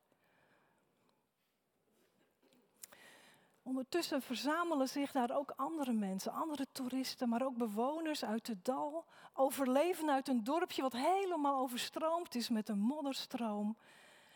Ondertussen 3.62 4.22
verzamelen 4.22 4.88
zich 4.88 5.12
daar 5.12 5.36
ook 5.36 5.52
andere 5.56 5.92
mensen, 5.92 6.32
andere 6.32 6.66
toeristen, 6.72 7.28
maar 7.28 7.42
ook 7.42 7.56
bewoners 7.56 8.24
uit 8.24 8.46
het 8.46 8.64
dal, 8.64 9.04
overleven 9.32 10.10
uit 10.10 10.28
een 10.28 10.44
dorpje 10.44 10.82
wat 10.82 10.92
helemaal 10.92 11.60
overstroomd 11.60 12.34
is 12.34 12.48
met 12.48 12.68
een 12.68 12.78
modderstroom. 12.78 13.76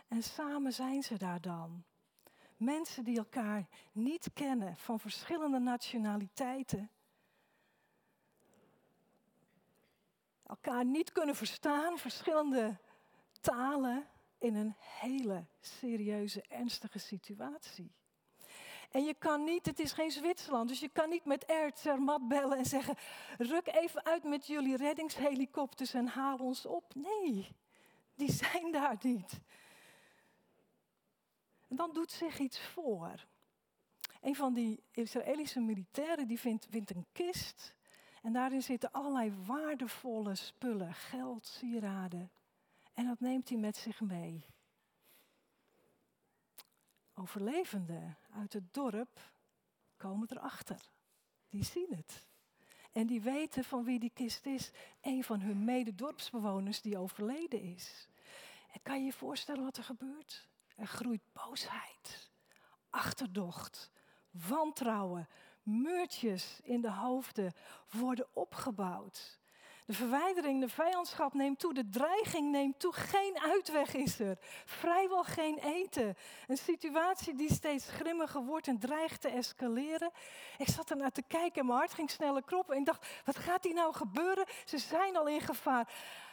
En 0.09 0.23
samen 0.23 0.73
zijn 0.73 1.03
ze 1.03 1.17
daar 1.17 1.41
dan. 1.41 1.85
Mensen 2.57 3.05
die 3.05 3.19
elkaar 3.19 3.67
niet 3.93 4.31
kennen 4.35 4.77
van 4.77 5.01
verschillende 5.01 5.59
nationaliteiten. 5.59 6.91
Elkaar 10.47 10.85
niet 10.85 11.13
kunnen 11.13 11.35
verstaan, 11.35 11.99
verschillende 11.99 12.77
talen 13.41 14.07
in 14.39 14.55
een 14.55 14.75
hele 14.79 15.47
serieuze, 15.61 16.45
ernstige 16.49 16.99
situatie. 16.99 17.95
En 18.91 19.05
je 19.05 19.15
kan 19.15 19.45
niet, 19.45 19.67
het 19.67 19.79
is 19.79 19.93
geen 19.93 20.11
Zwitserland, 20.11 20.69
dus 20.69 20.81
je 20.81 20.89
kan 20.89 21.09
niet 21.09 21.25
met 21.25 21.47
Air 21.47 21.71
Zermatt 21.75 22.29
bellen 22.29 22.59
en 22.59 22.65
zeggen: 22.65 22.97
ruk 23.39 23.67
even 23.67 24.05
uit 24.05 24.25
met 24.25 24.47
jullie 24.47 24.77
reddingshelikopters 24.77 25.95
en 25.95 26.07
haal 26.07 26.39
ons 26.39 26.67
op. 26.67 26.95
Nee, 26.95 27.57
die 28.15 28.33
zijn 28.33 28.73
daar 28.73 28.97
niet. 29.01 29.41
En 31.69 31.77
dan 31.77 31.93
doet 31.93 32.13
zich 32.13 32.39
iets 32.39 32.61
voor. 32.61 33.27
Een 34.21 34.37
van 34.37 34.55
die 34.55 34.83
Israëlische 34.91 35.61
militairen 35.61 36.29
die 36.29 36.41
vindt, 36.41 36.67
een 36.71 37.07
kist. 37.13 37.75
En 38.23 38.33
daarin 38.33 38.63
zitten 38.63 38.93
allerlei 38.93 39.35
waardevolle 39.45 40.35
spullen, 40.35 40.95
geld, 40.95 41.47
sieraden. 41.47 42.31
En 42.95 43.07
dat 43.07 43.21
neemt 43.21 43.49
hij 43.49 43.59
met 43.59 43.77
zich 43.77 44.01
mee. 44.01 44.47
Overlevenden 47.15 48.19
uit 48.31 48.53
het 48.53 48.75
dorp 48.75 49.21
komen 49.97 50.29
erachter. 50.31 50.81
Die 51.49 51.65
zien 51.65 51.89
het. 51.91 52.27
En 52.93 53.07
die 53.07 53.21
weten 53.21 53.65
van 53.65 53.85
wie 53.85 53.99
die 53.99 54.11
kist 54.15 54.47
is. 54.47 54.71
Een 55.01 55.25
van 55.25 55.41
hun 55.41 55.65
mededorpsbewoners 55.65 56.81
die 56.81 56.99
overleden 56.99 57.63
is. 57.63 58.09
En 58.73 58.83
kan 58.83 58.99
je 58.99 59.05
je 59.05 59.13
voorstellen 59.13 59.65
wat 59.65 59.77
er 59.77 59.85
gebeurt? 59.85 60.49
Er 60.77 60.87
groeit 60.87 61.23
boosheid, 61.33 62.31
achterdocht, 62.91 63.91
wantrouwen, 64.31 65.29
muurtjes 65.63 66.61
in 66.63 66.81
de 66.81 66.91
hoofden 66.91 67.53
worden 67.91 68.27
opgebouwd. 68.33 69.39
De 69.87 69.93
verwijdering, 69.93 70.61
de 70.61 70.69
vijandschap 70.69 71.35
neemt 71.35 71.59
toe, 71.59 71.75
de 71.75 71.89
dreiging 71.89 72.51
neemt 72.51 72.81
toe. 72.81 72.93
Geen 72.93 73.39
uitweg 73.41 73.95
is 73.95 74.19
er. 74.19 74.39
Vrijwel 74.65 75.25
geen 75.25 75.59
eten. 75.59 76.17
Een 76.47 76.57
situatie 76.57 77.35
die 77.35 77.53
steeds 77.53 77.89
grimmiger 77.89 78.45
wordt 78.45 78.67
en 78.67 78.79
dreigt 78.79 79.21
te 79.21 79.29
escaleren. 79.29 80.11
Ik 80.59 80.69
zat 80.69 80.91
er 80.91 80.97
naar 80.97 81.13
te 81.13 81.23
kijken 81.29 81.61
en 81.61 81.67
mijn 81.67 81.79
hart 81.79 81.95
ging 81.95 82.11
sneller 82.11 82.43
kloppen. 82.45 82.75
En 82.75 82.81
ik 82.81 82.87
dacht, 82.87 83.07
wat 83.25 83.37
gaat 83.37 83.65
hier 83.65 83.75
nou 83.75 83.95
gebeuren? 83.95 84.47
Ze 84.65 84.79
zijn 84.79 85.17
al 85.17 85.27
in 85.27 85.41
gevaar. 85.41 85.89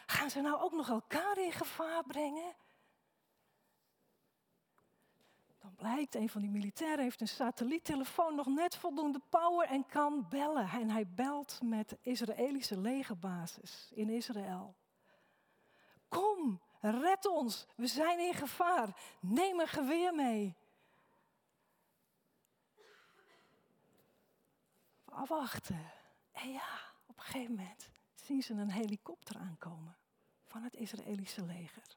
Gaan 0.06 0.30
ze 0.30 0.40
nou 0.40 0.60
ook 0.60 0.72
nog 0.72 0.88
elkaar 0.88 1.38
in 1.38 1.52
gevaar 1.52 2.04
brengen? 2.04 2.54
Dan 5.64 5.74
blijkt, 5.74 6.14
een 6.14 6.28
van 6.28 6.40
die 6.40 6.50
militairen 6.50 7.04
heeft 7.04 7.20
een 7.20 7.28
satelliettelefoon 7.28 8.34
nog 8.34 8.46
net 8.46 8.76
voldoende 8.76 9.20
power 9.28 9.68
en 9.68 9.86
kan 9.86 10.26
bellen. 10.28 10.68
En 10.68 10.90
hij 10.90 11.06
belt 11.08 11.60
met 11.62 11.96
Israëlische 12.00 12.80
legerbasis 12.80 13.90
in 13.94 14.08
Israël. 14.08 14.74
Kom, 16.08 16.60
red 16.80 17.26
ons, 17.26 17.66
we 17.76 17.86
zijn 17.86 18.18
in 18.18 18.34
gevaar. 18.34 19.00
Neem 19.20 19.60
een 19.60 19.68
geweer 19.68 20.14
mee. 20.14 20.56
Afwachten. 25.04 25.90
En 26.32 26.52
ja, 26.52 26.80
op 27.06 27.16
een 27.16 27.24
gegeven 27.24 27.54
moment 27.54 27.90
zien 28.14 28.42
ze 28.42 28.52
een 28.52 28.70
helikopter 28.70 29.36
aankomen 29.36 29.96
van 30.44 30.62
het 30.62 30.74
Israëlische 30.74 31.44
leger. 31.44 31.96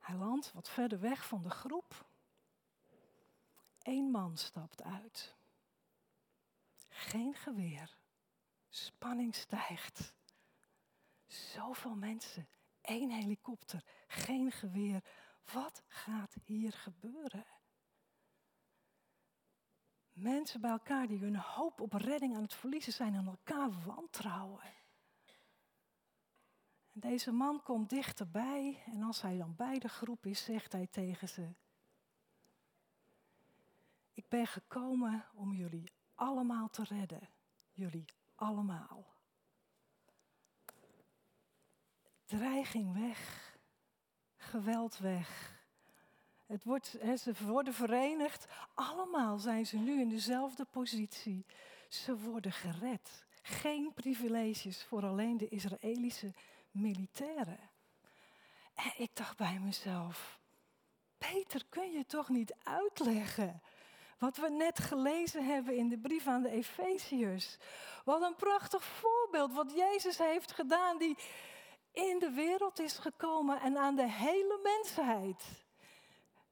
Hij 0.00 0.16
landt 0.16 0.52
wat 0.52 0.68
verder 0.68 1.00
weg 1.00 1.26
van 1.26 1.42
de 1.42 1.50
groep. 1.50 2.06
Eén 3.82 4.10
man 4.10 4.36
stapt 4.36 4.82
uit. 4.82 5.36
Geen 6.88 7.34
geweer. 7.34 7.98
Spanning 8.68 9.34
stijgt. 9.34 10.14
Zoveel 11.26 11.94
mensen. 11.94 12.48
Eén 12.82 13.10
helikopter. 13.10 13.84
Geen 14.06 14.50
geweer. 14.50 15.04
Wat 15.52 15.82
gaat 15.86 16.36
hier 16.44 16.72
gebeuren? 16.72 17.46
Mensen 20.12 20.60
bij 20.60 20.70
elkaar 20.70 21.06
die 21.06 21.18
hun 21.18 21.36
hoop 21.36 21.80
op 21.80 21.92
redding 21.92 22.36
aan 22.36 22.42
het 22.42 22.54
verliezen 22.54 22.92
zijn 22.92 23.14
en 23.14 23.26
elkaar 23.26 23.84
wantrouwen. 23.84 24.79
Deze 27.00 27.32
man 27.32 27.62
komt 27.62 27.90
dichterbij 27.90 28.82
en 28.86 29.02
als 29.02 29.22
hij 29.22 29.36
dan 29.36 29.54
bij 29.56 29.78
de 29.78 29.88
groep 29.88 30.26
is, 30.26 30.44
zegt 30.44 30.72
hij 30.72 30.86
tegen 30.86 31.28
ze: 31.28 31.48
Ik 34.14 34.28
ben 34.28 34.46
gekomen 34.46 35.24
om 35.34 35.52
jullie 35.52 35.92
allemaal 36.14 36.70
te 36.70 36.84
redden. 36.84 37.28
Jullie 37.72 38.04
allemaal. 38.34 39.06
Dreiging 42.24 42.92
weg, 42.92 43.52
geweld 44.36 44.98
weg. 44.98 45.58
Het 46.46 46.64
wordt, 46.64 46.86
ze 47.16 47.32
worden 47.46 47.74
verenigd. 47.74 48.46
Allemaal 48.74 49.38
zijn 49.38 49.66
ze 49.66 49.76
nu 49.76 50.00
in 50.00 50.08
dezelfde 50.08 50.64
positie. 50.64 51.46
Ze 51.88 52.18
worden 52.18 52.52
gered. 52.52 53.24
Geen 53.42 53.92
privileges 53.94 54.84
voor 54.84 55.06
alleen 55.06 55.36
de 55.36 55.48
Israëlische 55.48 56.32
militairen. 56.70 57.70
En 58.74 58.92
ik 58.96 59.10
dacht 59.16 59.36
bij 59.36 59.58
mezelf, 59.58 60.38
Peter, 61.18 61.64
kun 61.68 61.90
je 61.90 62.06
toch 62.06 62.28
niet 62.28 62.54
uitleggen 62.62 63.62
wat 64.18 64.36
we 64.36 64.50
net 64.50 64.78
gelezen 64.78 65.44
hebben 65.44 65.76
in 65.76 65.88
de 65.88 65.98
brief 65.98 66.26
aan 66.26 66.42
de 66.42 66.50
Efeziërs? 66.50 67.56
Wat 68.04 68.22
een 68.22 68.36
prachtig 68.36 68.84
voorbeeld 68.84 69.52
wat 69.52 69.72
Jezus 69.74 70.18
heeft 70.18 70.52
gedaan, 70.52 70.98
die 70.98 71.16
in 71.92 72.18
de 72.18 72.30
wereld 72.30 72.78
is 72.78 72.98
gekomen 72.98 73.60
en 73.60 73.78
aan 73.78 73.96
de 73.96 74.10
hele 74.10 74.60
mensheid. 74.62 75.64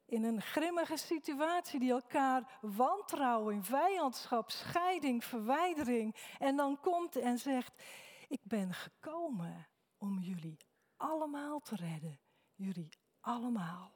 In 0.04 0.24
een 0.24 0.42
grimmige 0.42 0.96
situatie 0.96 1.80
die 1.80 1.90
elkaar 1.90 2.58
wantrouwen, 2.60 3.64
vijandschap, 3.64 4.50
scheiding, 4.50 5.24
verwijdering. 5.24 6.16
En 6.38 6.56
dan 6.56 6.80
komt 6.80 7.16
en 7.16 7.38
zegt, 7.38 7.82
ik 8.28 8.40
ben 8.42 8.74
gekomen 8.74 9.67
om 9.98 10.18
jullie 10.18 10.56
allemaal 10.96 11.60
te 11.60 11.76
redden. 11.76 12.20
Jullie 12.54 12.88
allemaal. 13.20 13.92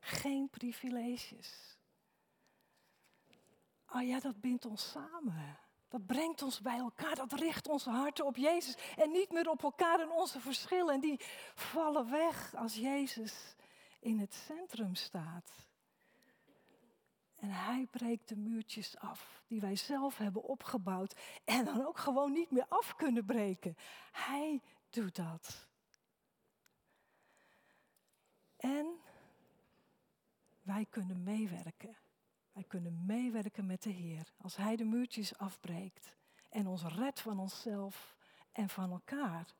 Geen 0.00 0.50
privileges. 0.50 1.78
Oh 3.86 4.02
ja, 4.02 4.20
dat 4.20 4.40
bindt 4.40 4.64
ons 4.64 4.90
samen. 4.90 5.58
Dat 5.88 6.06
brengt 6.06 6.42
ons 6.42 6.60
bij 6.60 6.78
elkaar. 6.78 7.14
Dat 7.14 7.32
richt 7.32 7.68
onze 7.68 7.90
harten 7.90 8.26
op 8.26 8.36
Jezus. 8.36 8.76
En 8.96 9.10
niet 9.10 9.32
meer 9.32 9.50
op 9.50 9.62
elkaar 9.62 10.00
en 10.00 10.10
onze 10.10 10.40
verschillen. 10.40 10.94
En 10.94 11.00
die 11.00 11.20
vallen 11.54 12.10
weg 12.10 12.54
als 12.54 12.74
Jezus 12.74 13.54
in 14.00 14.18
het 14.18 14.34
centrum 14.34 14.94
staat. 14.94 15.68
En 17.36 17.50
hij 17.50 17.86
breekt 17.90 18.28
de 18.28 18.36
muurtjes 18.36 18.98
af 18.98 19.42
die 19.46 19.60
wij 19.60 19.76
zelf 19.76 20.16
hebben 20.16 20.42
opgebouwd 20.42 21.20
en 21.44 21.64
dan 21.64 21.86
ook 21.86 21.98
gewoon 21.98 22.32
niet 22.32 22.50
meer 22.50 22.66
af 22.68 22.96
kunnen 22.96 23.24
breken. 23.24 23.76
Hij 24.12 24.62
doe 24.90 25.10
dat. 25.10 25.68
En 28.56 29.00
wij 30.62 30.86
kunnen 30.90 31.22
meewerken. 31.22 31.96
Wij 32.52 32.64
kunnen 32.64 33.06
meewerken 33.06 33.66
met 33.66 33.82
de 33.82 33.90
Heer 33.90 34.32
als 34.36 34.56
Hij 34.56 34.76
de 34.76 34.84
muurtjes 34.84 35.38
afbreekt 35.38 36.16
en 36.48 36.66
ons 36.66 36.82
redt 36.82 37.20
van 37.20 37.38
onszelf 37.38 38.16
en 38.52 38.68
van 38.68 38.90
elkaar. 38.90 39.54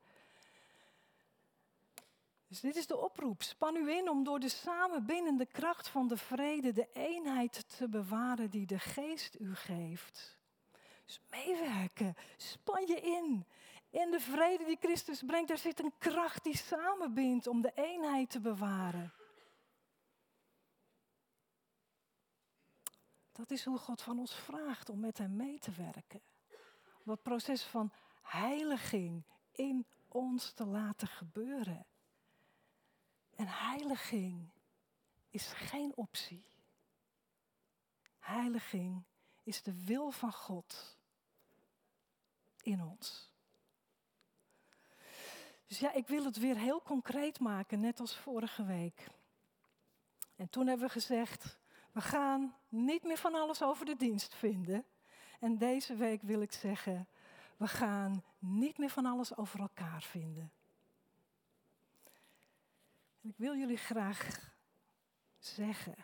Dus 2.47 2.59
dit 2.59 2.75
is 2.75 2.87
de 2.87 2.97
oproep. 2.97 3.41
Span 3.41 3.75
u 3.75 3.91
in 3.91 4.09
om 4.09 4.23
door 4.23 4.39
de 4.39 4.49
samenbindende 4.49 5.45
kracht 5.45 5.87
van 5.87 6.07
de 6.07 6.17
vrede 6.17 6.71
de 6.71 6.89
eenheid 6.93 7.77
te 7.77 7.89
bewaren 7.89 8.49
die 8.49 8.65
de 8.65 8.79
geest 8.79 9.39
u 9.39 9.55
geeft. 9.55 10.37
Dus 11.05 11.21
meewerken, 11.29 12.15
span 12.37 12.87
je 12.87 13.01
in. 13.01 13.45
In 13.91 14.11
de 14.11 14.19
vrede 14.19 14.65
die 14.65 14.77
Christus 14.77 15.23
brengt, 15.23 15.47
daar 15.47 15.57
zit 15.57 15.79
een 15.79 15.93
kracht 15.97 16.43
die 16.43 16.57
samenbindt 16.57 17.47
om 17.47 17.61
de 17.61 17.71
eenheid 17.75 18.29
te 18.29 18.39
bewaren. 18.39 19.13
Dat 23.31 23.51
is 23.51 23.65
hoe 23.65 23.77
God 23.77 24.01
van 24.01 24.19
ons 24.19 24.33
vraagt 24.33 24.89
om 24.89 24.99
met 24.99 25.17
Hem 25.17 25.35
mee 25.35 25.59
te 25.59 25.71
werken. 25.71 26.21
Om 27.03 27.11
het 27.11 27.21
proces 27.21 27.63
van 27.63 27.91
heiliging 28.21 29.23
in 29.51 29.87
ons 30.07 30.51
te 30.51 30.65
laten 30.65 31.07
gebeuren. 31.07 31.85
En 33.35 33.47
heiliging 33.47 34.49
is 35.29 35.53
geen 35.53 35.95
optie. 35.95 36.45
Heiliging 38.19 39.03
is 39.43 39.61
de 39.61 39.83
wil 39.85 40.11
van 40.11 40.33
God 40.33 40.97
in 42.61 42.83
ons. 42.83 43.30
Dus 45.71 45.79
ja, 45.79 45.93
ik 45.93 46.07
wil 46.07 46.25
het 46.25 46.37
weer 46.37 46.57
heel 46.57 46.81
concreet 46.81 47.39
maken, 47.39 47.79
net 47.79 47.99
als 47.99 48.17
vorige 48.17 48.65
week. 48.65 49.07
En 50.35 50.49
toen 50.49 50.67
hebben 50.67 50.87
we 50.87 50.91
gezegd, 50.91 51.57
we 51.91 52.01
gaan 52.01 52.55
niet 52.69 53.03
meer 53.03 53.17
van 53.17 53.35
alles 53.35 53.61
over 53.61 53.85
de 53.85 53.95
dienst 53.95 54.35
vinden. 54.35 54.85
En 55.39 55.57
deze 55.57 55.95
week 55.95 56.21
wil 56.21 56.41
ik 56.41 56.51
zeggen, 56.51 57.07
we 57.57 57.67
gaan 57.67 58.23
niet 58.39 58.77
meer 58.77 58.89
van 58.89 59.05
alles 59.05 59.37
over 59.37 59.59
elkaar 59.59 60.01
vinden. 60.01 60.51
En 63.21 63.29
ik 63.29 63.37
wil 63.37 63.55
jullie 63.55 63.77
graag 63.77 64.51
zeggen 65.39 65.95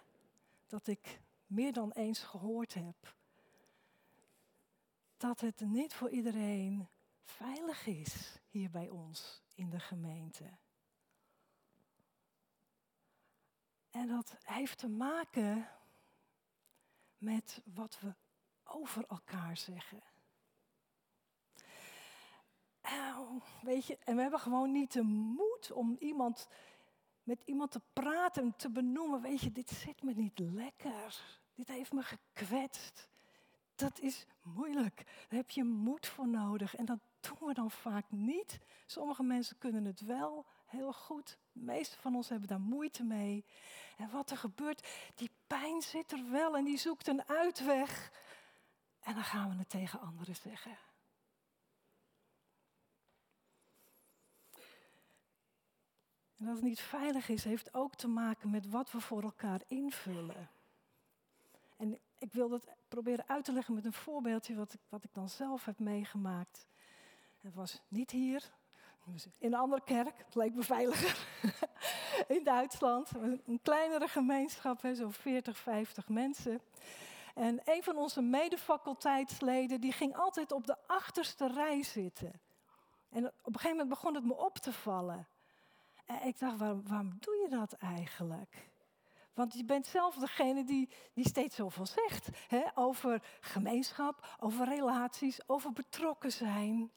dat 0.68 0.88
ik 0.88 1.20
meer 1.46 1.74
dan 1.74 1.92
eens 1.92 2.20
gehoord 2.20 2.74
heb 2.74 3.16
dat 5.18 5.40
het 5.40 5.60
niet 5.60 5.94
voor 5.94 6.10
iedereen 6.10 6.88
veilig 7.24 7.86
is 7.86 8.40
hier 8.50 8.70
bij 8.70 8.90
ons 8.90 9.46
in 9.58 9.70
de 9.70 9.80
gemeente. 9.80 10.58
En 13.90 14.08
dat 14.08 14.36
heeft 14.44 14.78
te 14.78 14.88
maken 14.88 15.70
met 17.18 17.62
wat 17.74 18.00
we 18.00 18.16
over 18.64 19.06
elkaar 19.08 19.58
zeggen. 19.58 20.04
Nou, 22.82 23.42
weet 23.62 23.86
je, 23.86 23.98
en 23.98 24.16
we 24.16 24.22
hebben 24.22 24.40
gewoon 24.40 24.72
niet 24.72 24.94
de 24.94 25.02
moed 25.02 25.72
om 25.72 25.96
iemand, 26.00 26.48
met 27.24 27.44
iemand 27.46 27.72
te 27.72 27.82
praten, 27.94 28.56
te 28.56 28.70
benoemen. 28.70 29.22
Weet 29.22 29.42
je, 29.42 29.52
dit 29.52 29.70
zit 29.70 30.04
me 30.04 30.14
niet 30.14 30.40
lekker. 30.40 31.40
Dit 31.56 31.68
heeft 31.68 31.92
me 31.92 32.04
gekwetst. 32.04 33.10
Dat 33.76 34.00
is 34.00 34.26
moeilijk. 34.54 34.96
Daar 35.06 35.40
heb 35.40 35.50
je 35.50 35.64
moed 35.64 36.08
voor 36.08 36.28
nodig. 36.28 36.76
En 36.76 36.86
dat 36.86 37.00
doen 37.20 37.48
we 37.48 37.54
dan 37.54 37.72
vaak 37.72 38.06
niet. 38.10 38.60
Sommige 38.86 39.24
mensen 39.24 39.58
kunnen 39.58 39.86
het 39.86 40.02
wel 40.02 40.46
heel 40.66 40.94
goed. 40.94 41.38
De 41.52 41.60
meeste 41.60 41.98
van 42.00 42.16
ons 42.16 42.30
hebben 42.30 42.48
daar 42.48 42.60
moeite 42.60 43.04
mee. 43.04 43.46
En 43.98 44.10
wat 44.12 44.32
er 44.32 44.38
gebeurt, 44.38 44.88
die 45.16 45.32
pijn 45.48 45.82
zit 45.82 46.12
er 46.12 46.30
wel 46.32 46.58
en 46.58 46.64
die 46.64 46.78
zoekt 46.78 47.08
een 47.08 47.28
uitweg. 47.28 48.12
En 49.00 49.14
dan 49.14 49.24
gaan 49.24 49.50
we 49.50 49.56
het 49.58 49.70
tegen 49.70 50.00
anderen 50.00 50.36
zeggen. 50.36 50.78
En 56.38 56.46
dat 56.46 56.56
het 56.56 56.64
niet 56.64 56.82
veilig 56.82 57.30
is, 57.30 57.44
heeft 57.44 57.74
ook 57.74 57.96
te 57.96 58.08
maken 58.08 58.50
met 58.50 58.70
wat 58.70 58.92
we 58.92 59.02
voor 59.02 59.24
elkaar 59.24 59.62
invullen. 59.68 60.50
En 61.78 62.00
ik 62.18 62.34
wil 62.34 62.50
dat 62.50 62.68
proberen 62.88 63.28
uit 63.28 63.46
te 63.46 63.52
leggen 63.52 63.74
met 63.74 63.86
een 63.86 63.94
voorbeeldje 63.94 64.56
wat 64.56 64.74
ik, 64.74 64.80
wat 64.90 65.04
ik 65.04 65.14
dan 65.14 65.30
zelf 65.30 65.66
heb 65.66 65.80
meegemaakt. 65.80 66.68
Het 67.42 67.54
was 67.54 67.82
niet 67.88 68.12
hier, 68.12 68.52
in 69.38 69.54
een 69.54 69.60
andere 69.60 69.82
kerk, 69.84 70.18
het 70.18 70.36
leek 70.36 70.54
me 70.54 70.64
veiliger. 70.64 71.28
in 72.38 72.44
Duitsland, 72.44 73.12
een 73.46 73.60
kleinere 73.62 74.08
gemeenschap, 74.08 74.80
zo'n 74.94 75.14
40, 75.14 75.58
50 75.58 76.08
mensen. 76.08 76.62
En 77.36 77.62
een 77.64 77.84
van 77.84 77.98
onze 77.98 78.22
medefaculteitsleden 78.22 79.82
die 79.82 79.92
ging 79.92 80.16
altijd 80.16 80.52
op 80.52 80.68
de 80.68 80.78
achterste 80.88 81.48
rij 81.48 81.84
zitten. 81.84 82.32
En 83.10 83.26
op 83.26 83.34
een 83.46 83.54
gegeven 83.54 83.70
moment 83.70 83.90
begon 83.90 84.16
het 84.16 84.24
me 84.24 84.36
op 84.36 84.58
te 84.58 84.74
vallen. 84.74 85.28
En 86.06 86.22
ik 86.24 86.40
dacht, 86.40 86.58
waarom, 86.58 86.88
waarom 86.88 87.18
doe 87.20 87.36
je 87.36 87.50
dat 87.50 87.74
eigenlijk? 87.74 88.70
Want 89.38 89.54
je 89.54 89.66
bent 89.66 89.88
zelf 89.88 90.16
degene 90.16 90.64
die, 90.64 90.90
die 91.14 91.28
steeds 91.28 91.56
zoveel 91.56 91.86
zegt. 91.86 92.28
Hè? 92.48 92.64
Over 92.76 93.24
gemeenschap, 93.40 94.38
over 94.40 94.66
relaties, 94.66 95.50
over 95.50 95.74
betrokken 95.74 96.32
zijn. 96.32 96.92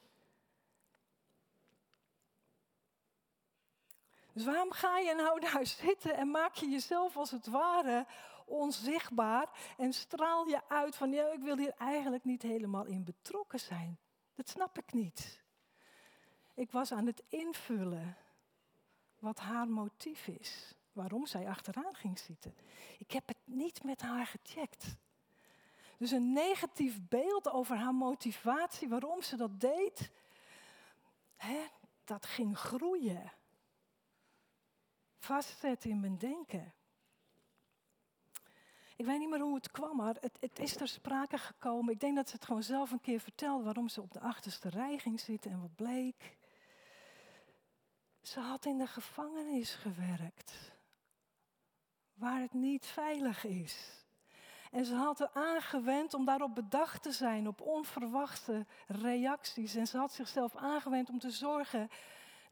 Dus 4.33 4.45
waarom 4.45 4.73
ga 4.73 4.99
je 4.99 5.15
nou 5.15 5.41
daar 5.51 5.67
zitten 5.67 6.17
en 6.17 6.31
maak 6.31 6.55
je 6.55 6.69
jezelf 6.69 7.17
als 7.17 7.31
het 7.31 7.47
ware 7.47 8.07
onzichtbaar 8.47 9.75
en 9.77 9.93
straal 9.93 10.47
je 10.47 10.69
uit 10.69 10.97
van 10.97 11.13
ja, 11.13 11.33
ik 11.33 11.43
wil 11.43 11.57
hier 11.57 11.75
eigenlijk 11.79 12.25
niet 12.25 12.43
helemaal 12.43 12.85
in 12.85 13.05
betrokken 13.05 13.61
zijn. 13.61 13.99
Dat 14.35 14.49
snap 14.49 14.79
ik 14.79 14.93
niet. 14.93 15.43
Ik 16.55 16.71
was 16.71 16.93
aan 16.93 17.07
het 17.07 17.23
invullen 17.29 18.17
wat 19.19 19.39
haar 19.39 19.69
motief 19.69 20.27
is, 20.27 20.75
waarom 20.93 21.27
zij 21.27 21.49
achteraan 21.49 21.95
ging 21.95 22.19
zitten. 22.19 22.55
Ik 22.99 23.11
heb 23.11 23.29
het 23.29 23.39
niet 23.45 23.83
met 23.85 24.01
haar 24.01 24.27
gecheckt. 24.27 24.97
Dus 25.99 26.11
een 26.11 26.33
negatief 26.33 26.99
beeld 27.09 27.51
over 27.51 27.77
haar 27.77 27.95
motivatie, 27.95 28.89
waarom 28.89 29.23
ze 29.23 29.37
dat 29.37 29.61
deed, 29.61 30.11
hè, 31.37 31.67
dat 32.05 32.27
ging 32.27 32.59
groeien. 32.59 33.33
Vastzetten 35.19 35.91
in 35.91 36.01
mijn 36.01 36.19
denken. 36.19 36.75
Ik 39.01 39.07
weet 39.07 39.19
niet 39.19 39.29
meer 39.29 39.41
hoe 39.41 39.55
het 39.55 39.71
kwam, 39.71 39.97
maar 39.97 40.15
het, 40.21 40.37
het, 40.41 40.59
is 40.59 40.77
ter 40.77 40.89
sprake 40.89 41.39
gekomen. 41.39 41.93
Ik 41.93 42.01
denk 42.01 42.17
dat 42.17 42.29
ze 42.29 42.35
het 42.35 42.45
gewoon 42.45 42.63
zelf 42.63 42.91
een 42.91 43.01
keer 43.01 43.21
vertelde 43.21 43.65
waarom 43.65 43.89
ze 43.89 44.01
op 44.01 44.13
de 44.13 44.21
achterste 44.21 44.69
rij 44.69 44.99
ging 44.99 45.21
zitten 45.21 45.51
en 45.51 45.61
wat 45.61 45.75
bleek. 45.75 46.39
Ze 48.23 48.41
had 48.41 48.65
in 48.65 48.79
de 48.79 48.87
gevangenis 48.87 49.75
gewerkt, 49.75 50.73
waar 52.21 52.41
het 52.41 52.53
niet 52.53 52.87
veilig 52.87 53.45
is. 53.45 54.05
En 54.71 54.85
ze 54.85 54.95
had 54.95 55.21
er 55.21 55.31
aangewend 55.33 56.15
om 56.15 56.25
daarop 56.25 56.55
bedacht 56.55 57.03
te 57.03 57.13
zijn, 57.13 57.49
op 57.49 57.61
onverwachte 57.61 58.67
reacties. 58.87 59.75
En 59.75 59.87
ze 59.87 59.97
had 59.99 60.13
zichzelf 60.13 60.57
aangewend 60.57 61.09
om 61.09 61.19
te 61.19 61.31
zorgen 61.31 61.91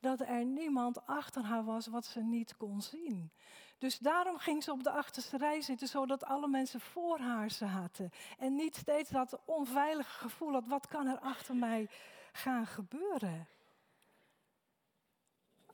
dat 0.01 0.21
er 0.21 0.45
niemand 0.45 1.07
achter 1.07 1.43
haar 1.43 1.65
was 1.65 1.87
wat 1.87 2.07
ze 2.07 2.21
niet 2.21 2.57
kon 2.57 2.83
zien. 2.83 3.31
Dus 3.79 3.99
daarom 3.99 4.39
ging 4.39 4.63
ze 4.63 4.73
op 4.73 4.83
de 4.83 4.91
achterste 4.91 5.37
rij 5.37 5.61
zitten, 5.61 5.89
zodat 5.89 6.25
alle 6.25 6.49
mensen 6.49 6.81
voor 6.81 7.19
haar 7.19 7.51
zaten. 7.51 8.11
En 8.39 8.55
niet 8.55 8.77
steeds 8.77 9.11
dat 9.11 9.39
onveilige 9.45 10.19
gevoel 10.19 10.53
had, 10.53 10.67
wat 10.67 10.87
kan 10.87 11.07
er 11.07 11.19
achter 11.19 11.57
mij 11.57 11.89
gaan 12.33 12.67
gebeuren? 12.67 13.49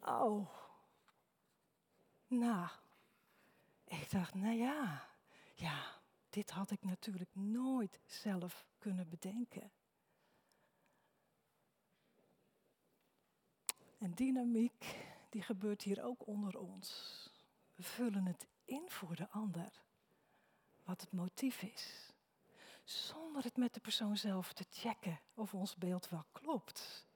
Oh, 0.02 0.48
nou, 2.26 2.68
ik 4.00 4.10
dacht, 4.10 4.34
nou 4.34 4.54
ja, 4.54 5.08
ja, 5.54 6.00
dit 6.28 6.50
had 6.50 6.70
ik 6.70 6.84
natuurlijk 6.84 7.34
nooit 7.34 8.00
zelf 8.06 8.66
kunnen 8.78 9.08
bedenken. 9.08 9.72
En 13.98 14.14
dynamiek, 14.14 14.96
die 15.30 15.42
gebeurt 15.42 15.82
hier 15.82 16.04
ook 16.04 16.26
onder 16.26 16.58
ons. 16.58 17.30
We 17.74 17.82
vullen 17.82 18.26
het 18.26 18.46
in 18.64 18.84
voor 18.86 19.16
de 19.16 19.30
ander, 19.30 19.82
wat 20.82 21.00
het 21.00 21.12
motief 21.12 21.62
is. 21.62 22.12
Zonder 22.84 23.42
het 23.42 23.56
met 23.56 23.74
de 23.74 23.80
persoon 23.80 24.16
zelf 24.16 24.52
te 24.52 24.64
checken 24.70 25.20
of 25.34 25.54
ons 25.54 25.76
beeld 25.76 26.08
wel 26.08 26.24
klopt. 26.32 27.06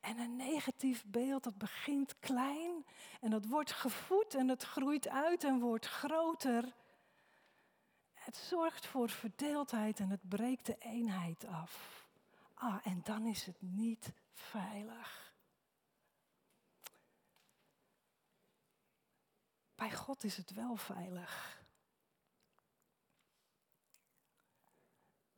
En 0.00 0.18
een 0.18 0.36
negatief 0.36 1.04
beeld, 1.06 1.44
dat 1.44 1.58
begint 1.58 2.18
klein 2.18 2.86
en 3.20 3.30
dat 3.30 3.46
wordt 3.46 3.72
gevoed 3.72 4.34
en 4.34 4.48
het 4.48 4.62
groeit 4.62 5.08
uit 5.08 5.44
en 5.44 5.60
wordt 5.60 5.86
groter. 5.86 6.74
Het 8.12 8.36
zorgt 8.36 8.86
voor 8.86 9.08
verdeeldheid 9.08 10.00
en 10.00 10.10
het 10.10 10.28
breekt 10.28 10.66
de 10.66 10.78
eenheid 10.78 11.44
af. 11.44 12.06
Ah, 12.54 12.86
en 12.86 13.00
dan 13.04 13.26
is 13.26 13.44
het 13.46 13.62
niet 13.62 14.12
veilig. 14.32 15.34
Bij 19.74 19.92
God 19.92 20.24
is 20.24 20.36
het 20.36 20.50
wel 20.50 20.76
veilig. 20.76 21.62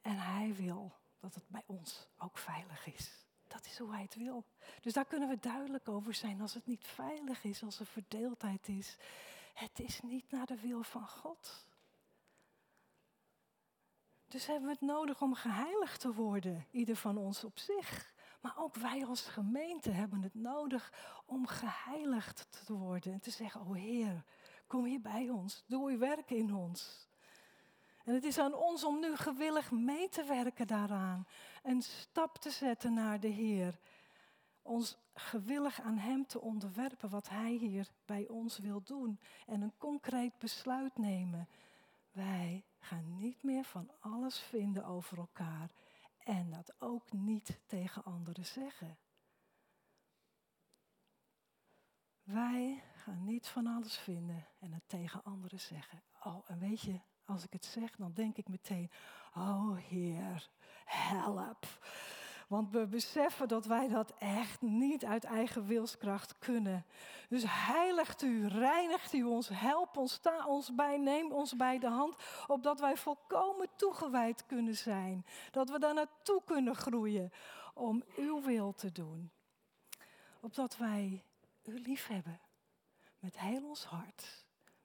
En 0.01 0.19
Hij 0.19 0.55
wil 0.55 0.93
dat 1.19 1.35
het 1.35 1.49
bij 1.49 1.63
ons 1.67 2.09
ook 2.19 2.39
veilig 2.39 2.87
is. 2.87 3.30
Dat 3.51 3.67
is 3.67 3.79
hoe 3.79 3.91
Hij 3.93 4.03
het 4.03 4.15
wil. 4.15 4.45
Dus 4.81 4.93
daar 4.93 5.05
kunnen 5.05 5.29
we 5.29 5.39
duidelijk 5.39 5.89
over 5.89 6.15
zijn. 6.15 6.41
Als 6.41 6.55
het 6.55 6.67
niet 6.67 6.87
veilig 6.87 7.45
is, 7.45 7.63
als 7.63 7.81
er 7.81 7.87
verdeeldheid 7.87 8.69
is. 8.69 8.97
Het 9.55 9.81
is 9.81 10.01
niet 10.01 10.31
naar 10.31 10.47
de 10.47 10.61
wil 10.61 10.83
van 10.83 11.09
God. 11.09 11.67
Dus 14.29 14.47
hebben 14.47 14.67
we 14.67 14.73
het 14.73 14.81
nodig 14.81 15.23
om 15.23 15.35
geheiligd 15.35 16.01
te 16.01 16.13
worden, 16.13 16.67
ieder 16.71 16.97
van 16.97 17.17
ons 17.17 17.45
op 17.45 17.59
zich. 17.59 18.15
Maar 18.41 18.55
ook 18.59 18.75
wij 18.75 19.07
als 19.07 19.23
gemeente 19.23 19.91
hebben 19.91 20.23
het 20.23 20.35
nodig 20.35 20.93
om 21.27 21.47
geheiligd 21.47 22.47
te 22.67 22.73
worden. 22.73 23.13
En 23.13 23.21
te 23.21 23.31
zeggen, 23.31 23.61
oh 23.61 23.75
Heer, 23.75 24.25
kom 24.67 24.85
hier 24.85 25.01
bij 25.01 25.29
ons. 25.29 25.65
Doe 25.67 25.91
uw 25.91 25.99
werk 25.99 26.31
in 26.31 26.55
ons. 26.55 27.09
En 28.05 28.15
het 28.15 28.25
is 28.25 28.39
aan 28.39 28.55
ons 28.55 28.85
om 28.85 29.01
nu 29.01 29.17
gewillig 29.17 29.71
mee 29.71 30.09
te 30.09 30.25
werken 30.25 30.67
daaraan. 30.67 31.27
Een 31.63 31.83
stap 31.83 32.39
te 32.39 32.51
zetten 32.51 32.95
naar 32.95 33.21
de 33.21 33.29
Heer. 33.29 33.79
Ons 34.63 34.99
gewillig 35.15 35.81
aan 35.81 35.99
Hem 35.99 36.27
te 36.27 36.41
onderwerpen 36.41 37.09
wat 37.09 37.29
Hij 37.29 37.53
hier 37.53 37.89
bij 38.05 38.29
ons 38.29 38.59
wil 38.59 38.83
doen. 38.83 39.21
En 39.47 39.61
een 39.61 39.77
concreet 39.79 40.39
besluit 40.39 40.99
nemen. 40.99 41.49
Wij 42.13 42.65
gaan 42.79 43.17
niet 43.17 43.43
meer 43.43 43.65
van 43.65 43.91
alles 44.01 44.39
vinden 44.39 44.85
over 44.85 45.19
elkaar. 45.19 45.71
En 46.19 46.51
dat 46.51 46.75
ook 46.79 47.13
niet 47.13 47.59
tegen 47.67 48.05
anderen 48.05 48.47
zeggen. 48.47 48.99
Wij 52.23 52.83
gaan 52.95 53.25
niet 53.25 53.47
van 53.47 53.67
alles 53.67 53.99
vinden 53.99 54.47
en 54.59 54.73
het 54.73 54.83
tegen 54.87 55.25
anderen 55.25 55.61
zeggen. 55.61 56.03
Oh, 56.25 56.51
en 56.51 56.59
weet 56.59 56.81
je, 56.81 57.01
als 57.31 57.45
ik 57.45 57.53
het 57.53 57.65
zeg, 57.65 57.97
dan 57.97 58.13
denk 58.15 58.37
ik 58.37 58.49
meteen, 58.49 58.91
oh 59.35 59.77
Heer, 59.77 60.49
help. 60.85 61.67
Want 62.49 62.71
we 62.71 62.87
beseffen 62.87 63.49
dat 63.49 63.67
wij 63.67 63.89
dat 63.89 64.15
echt 64.19 64.61
niet 64.61 65.05
uit 65.05 65.25
eigen 65.25 65.67
wilskracht 65.67 66.39
kunnen. 66.39 66.85
Dus 67.29 67.45
heiligt 67.47 68.23
u, 68.23 68.49
reinigt 68.49 69.13
u 69.13 69.23
ons, 69.23 69.49
help 69.49 69.97
ons, 69.97 70.13
sta 70.13 70.47
ons 70.47 70.75
bij, 70.75 70.97
neem 70.97 71.33
ons 71.33 71.57
bij 71.57 71.79
de 71.79 71.89
hand, 71.89 72.15
opdat 72.47 72.81
wij 72.81 72.97
volkomen 72.97 73.69
toegewijd 73.77 74.47
kunnen 74.47 74.77
zijn. 74.77 75.27
Dat 75.51 75.71
we 75.71 75.79
daar 75.79 75.95
naartoe 75.95 76.43
kunnen 76.45 76.75
groeien 76.75 77.33
om 77.75 78.05
uw 78.17 78.43
wil 78.43 78.73
te 78.73 78.93
doen. 78.93 79.31
Opdat 80.41 80.77
wij 80.77 81.25
u 81.65 81.79
lief 81.79 82.07
hebben 82.07 82.41
met 83.19 83.39
heel 83.39 83.69
ons 83.69 83.85
hart, 83.85 84.40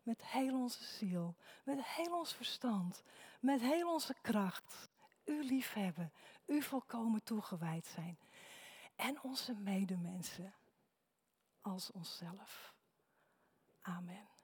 met 0.05 0.25
heel 0.25 0.59
onze 0.61 0.83
ziel, 0.83 1.35
met 1.63 1.83
heel 1.83 2.17
ons 2.17 2.33
verstand, 2.33 3.03
met 3.39 3.61
heel 3.61 3.93
onze 3.93 4.15
kracht. 4.21 4.89
U 5.25 5.43
liefhebben, 5.43 6.11
u 6.45 6.61
volkomen 6.61 7.23
toegewijd 7.23 7.85
zijn. 7.85 8.17
En 8.95 9.21
onze 9.21 9.53
medemensen 9.53 10.53
als 11.61 11.91
onszelf. 11.91 12.73
Amen. 13.81 14.34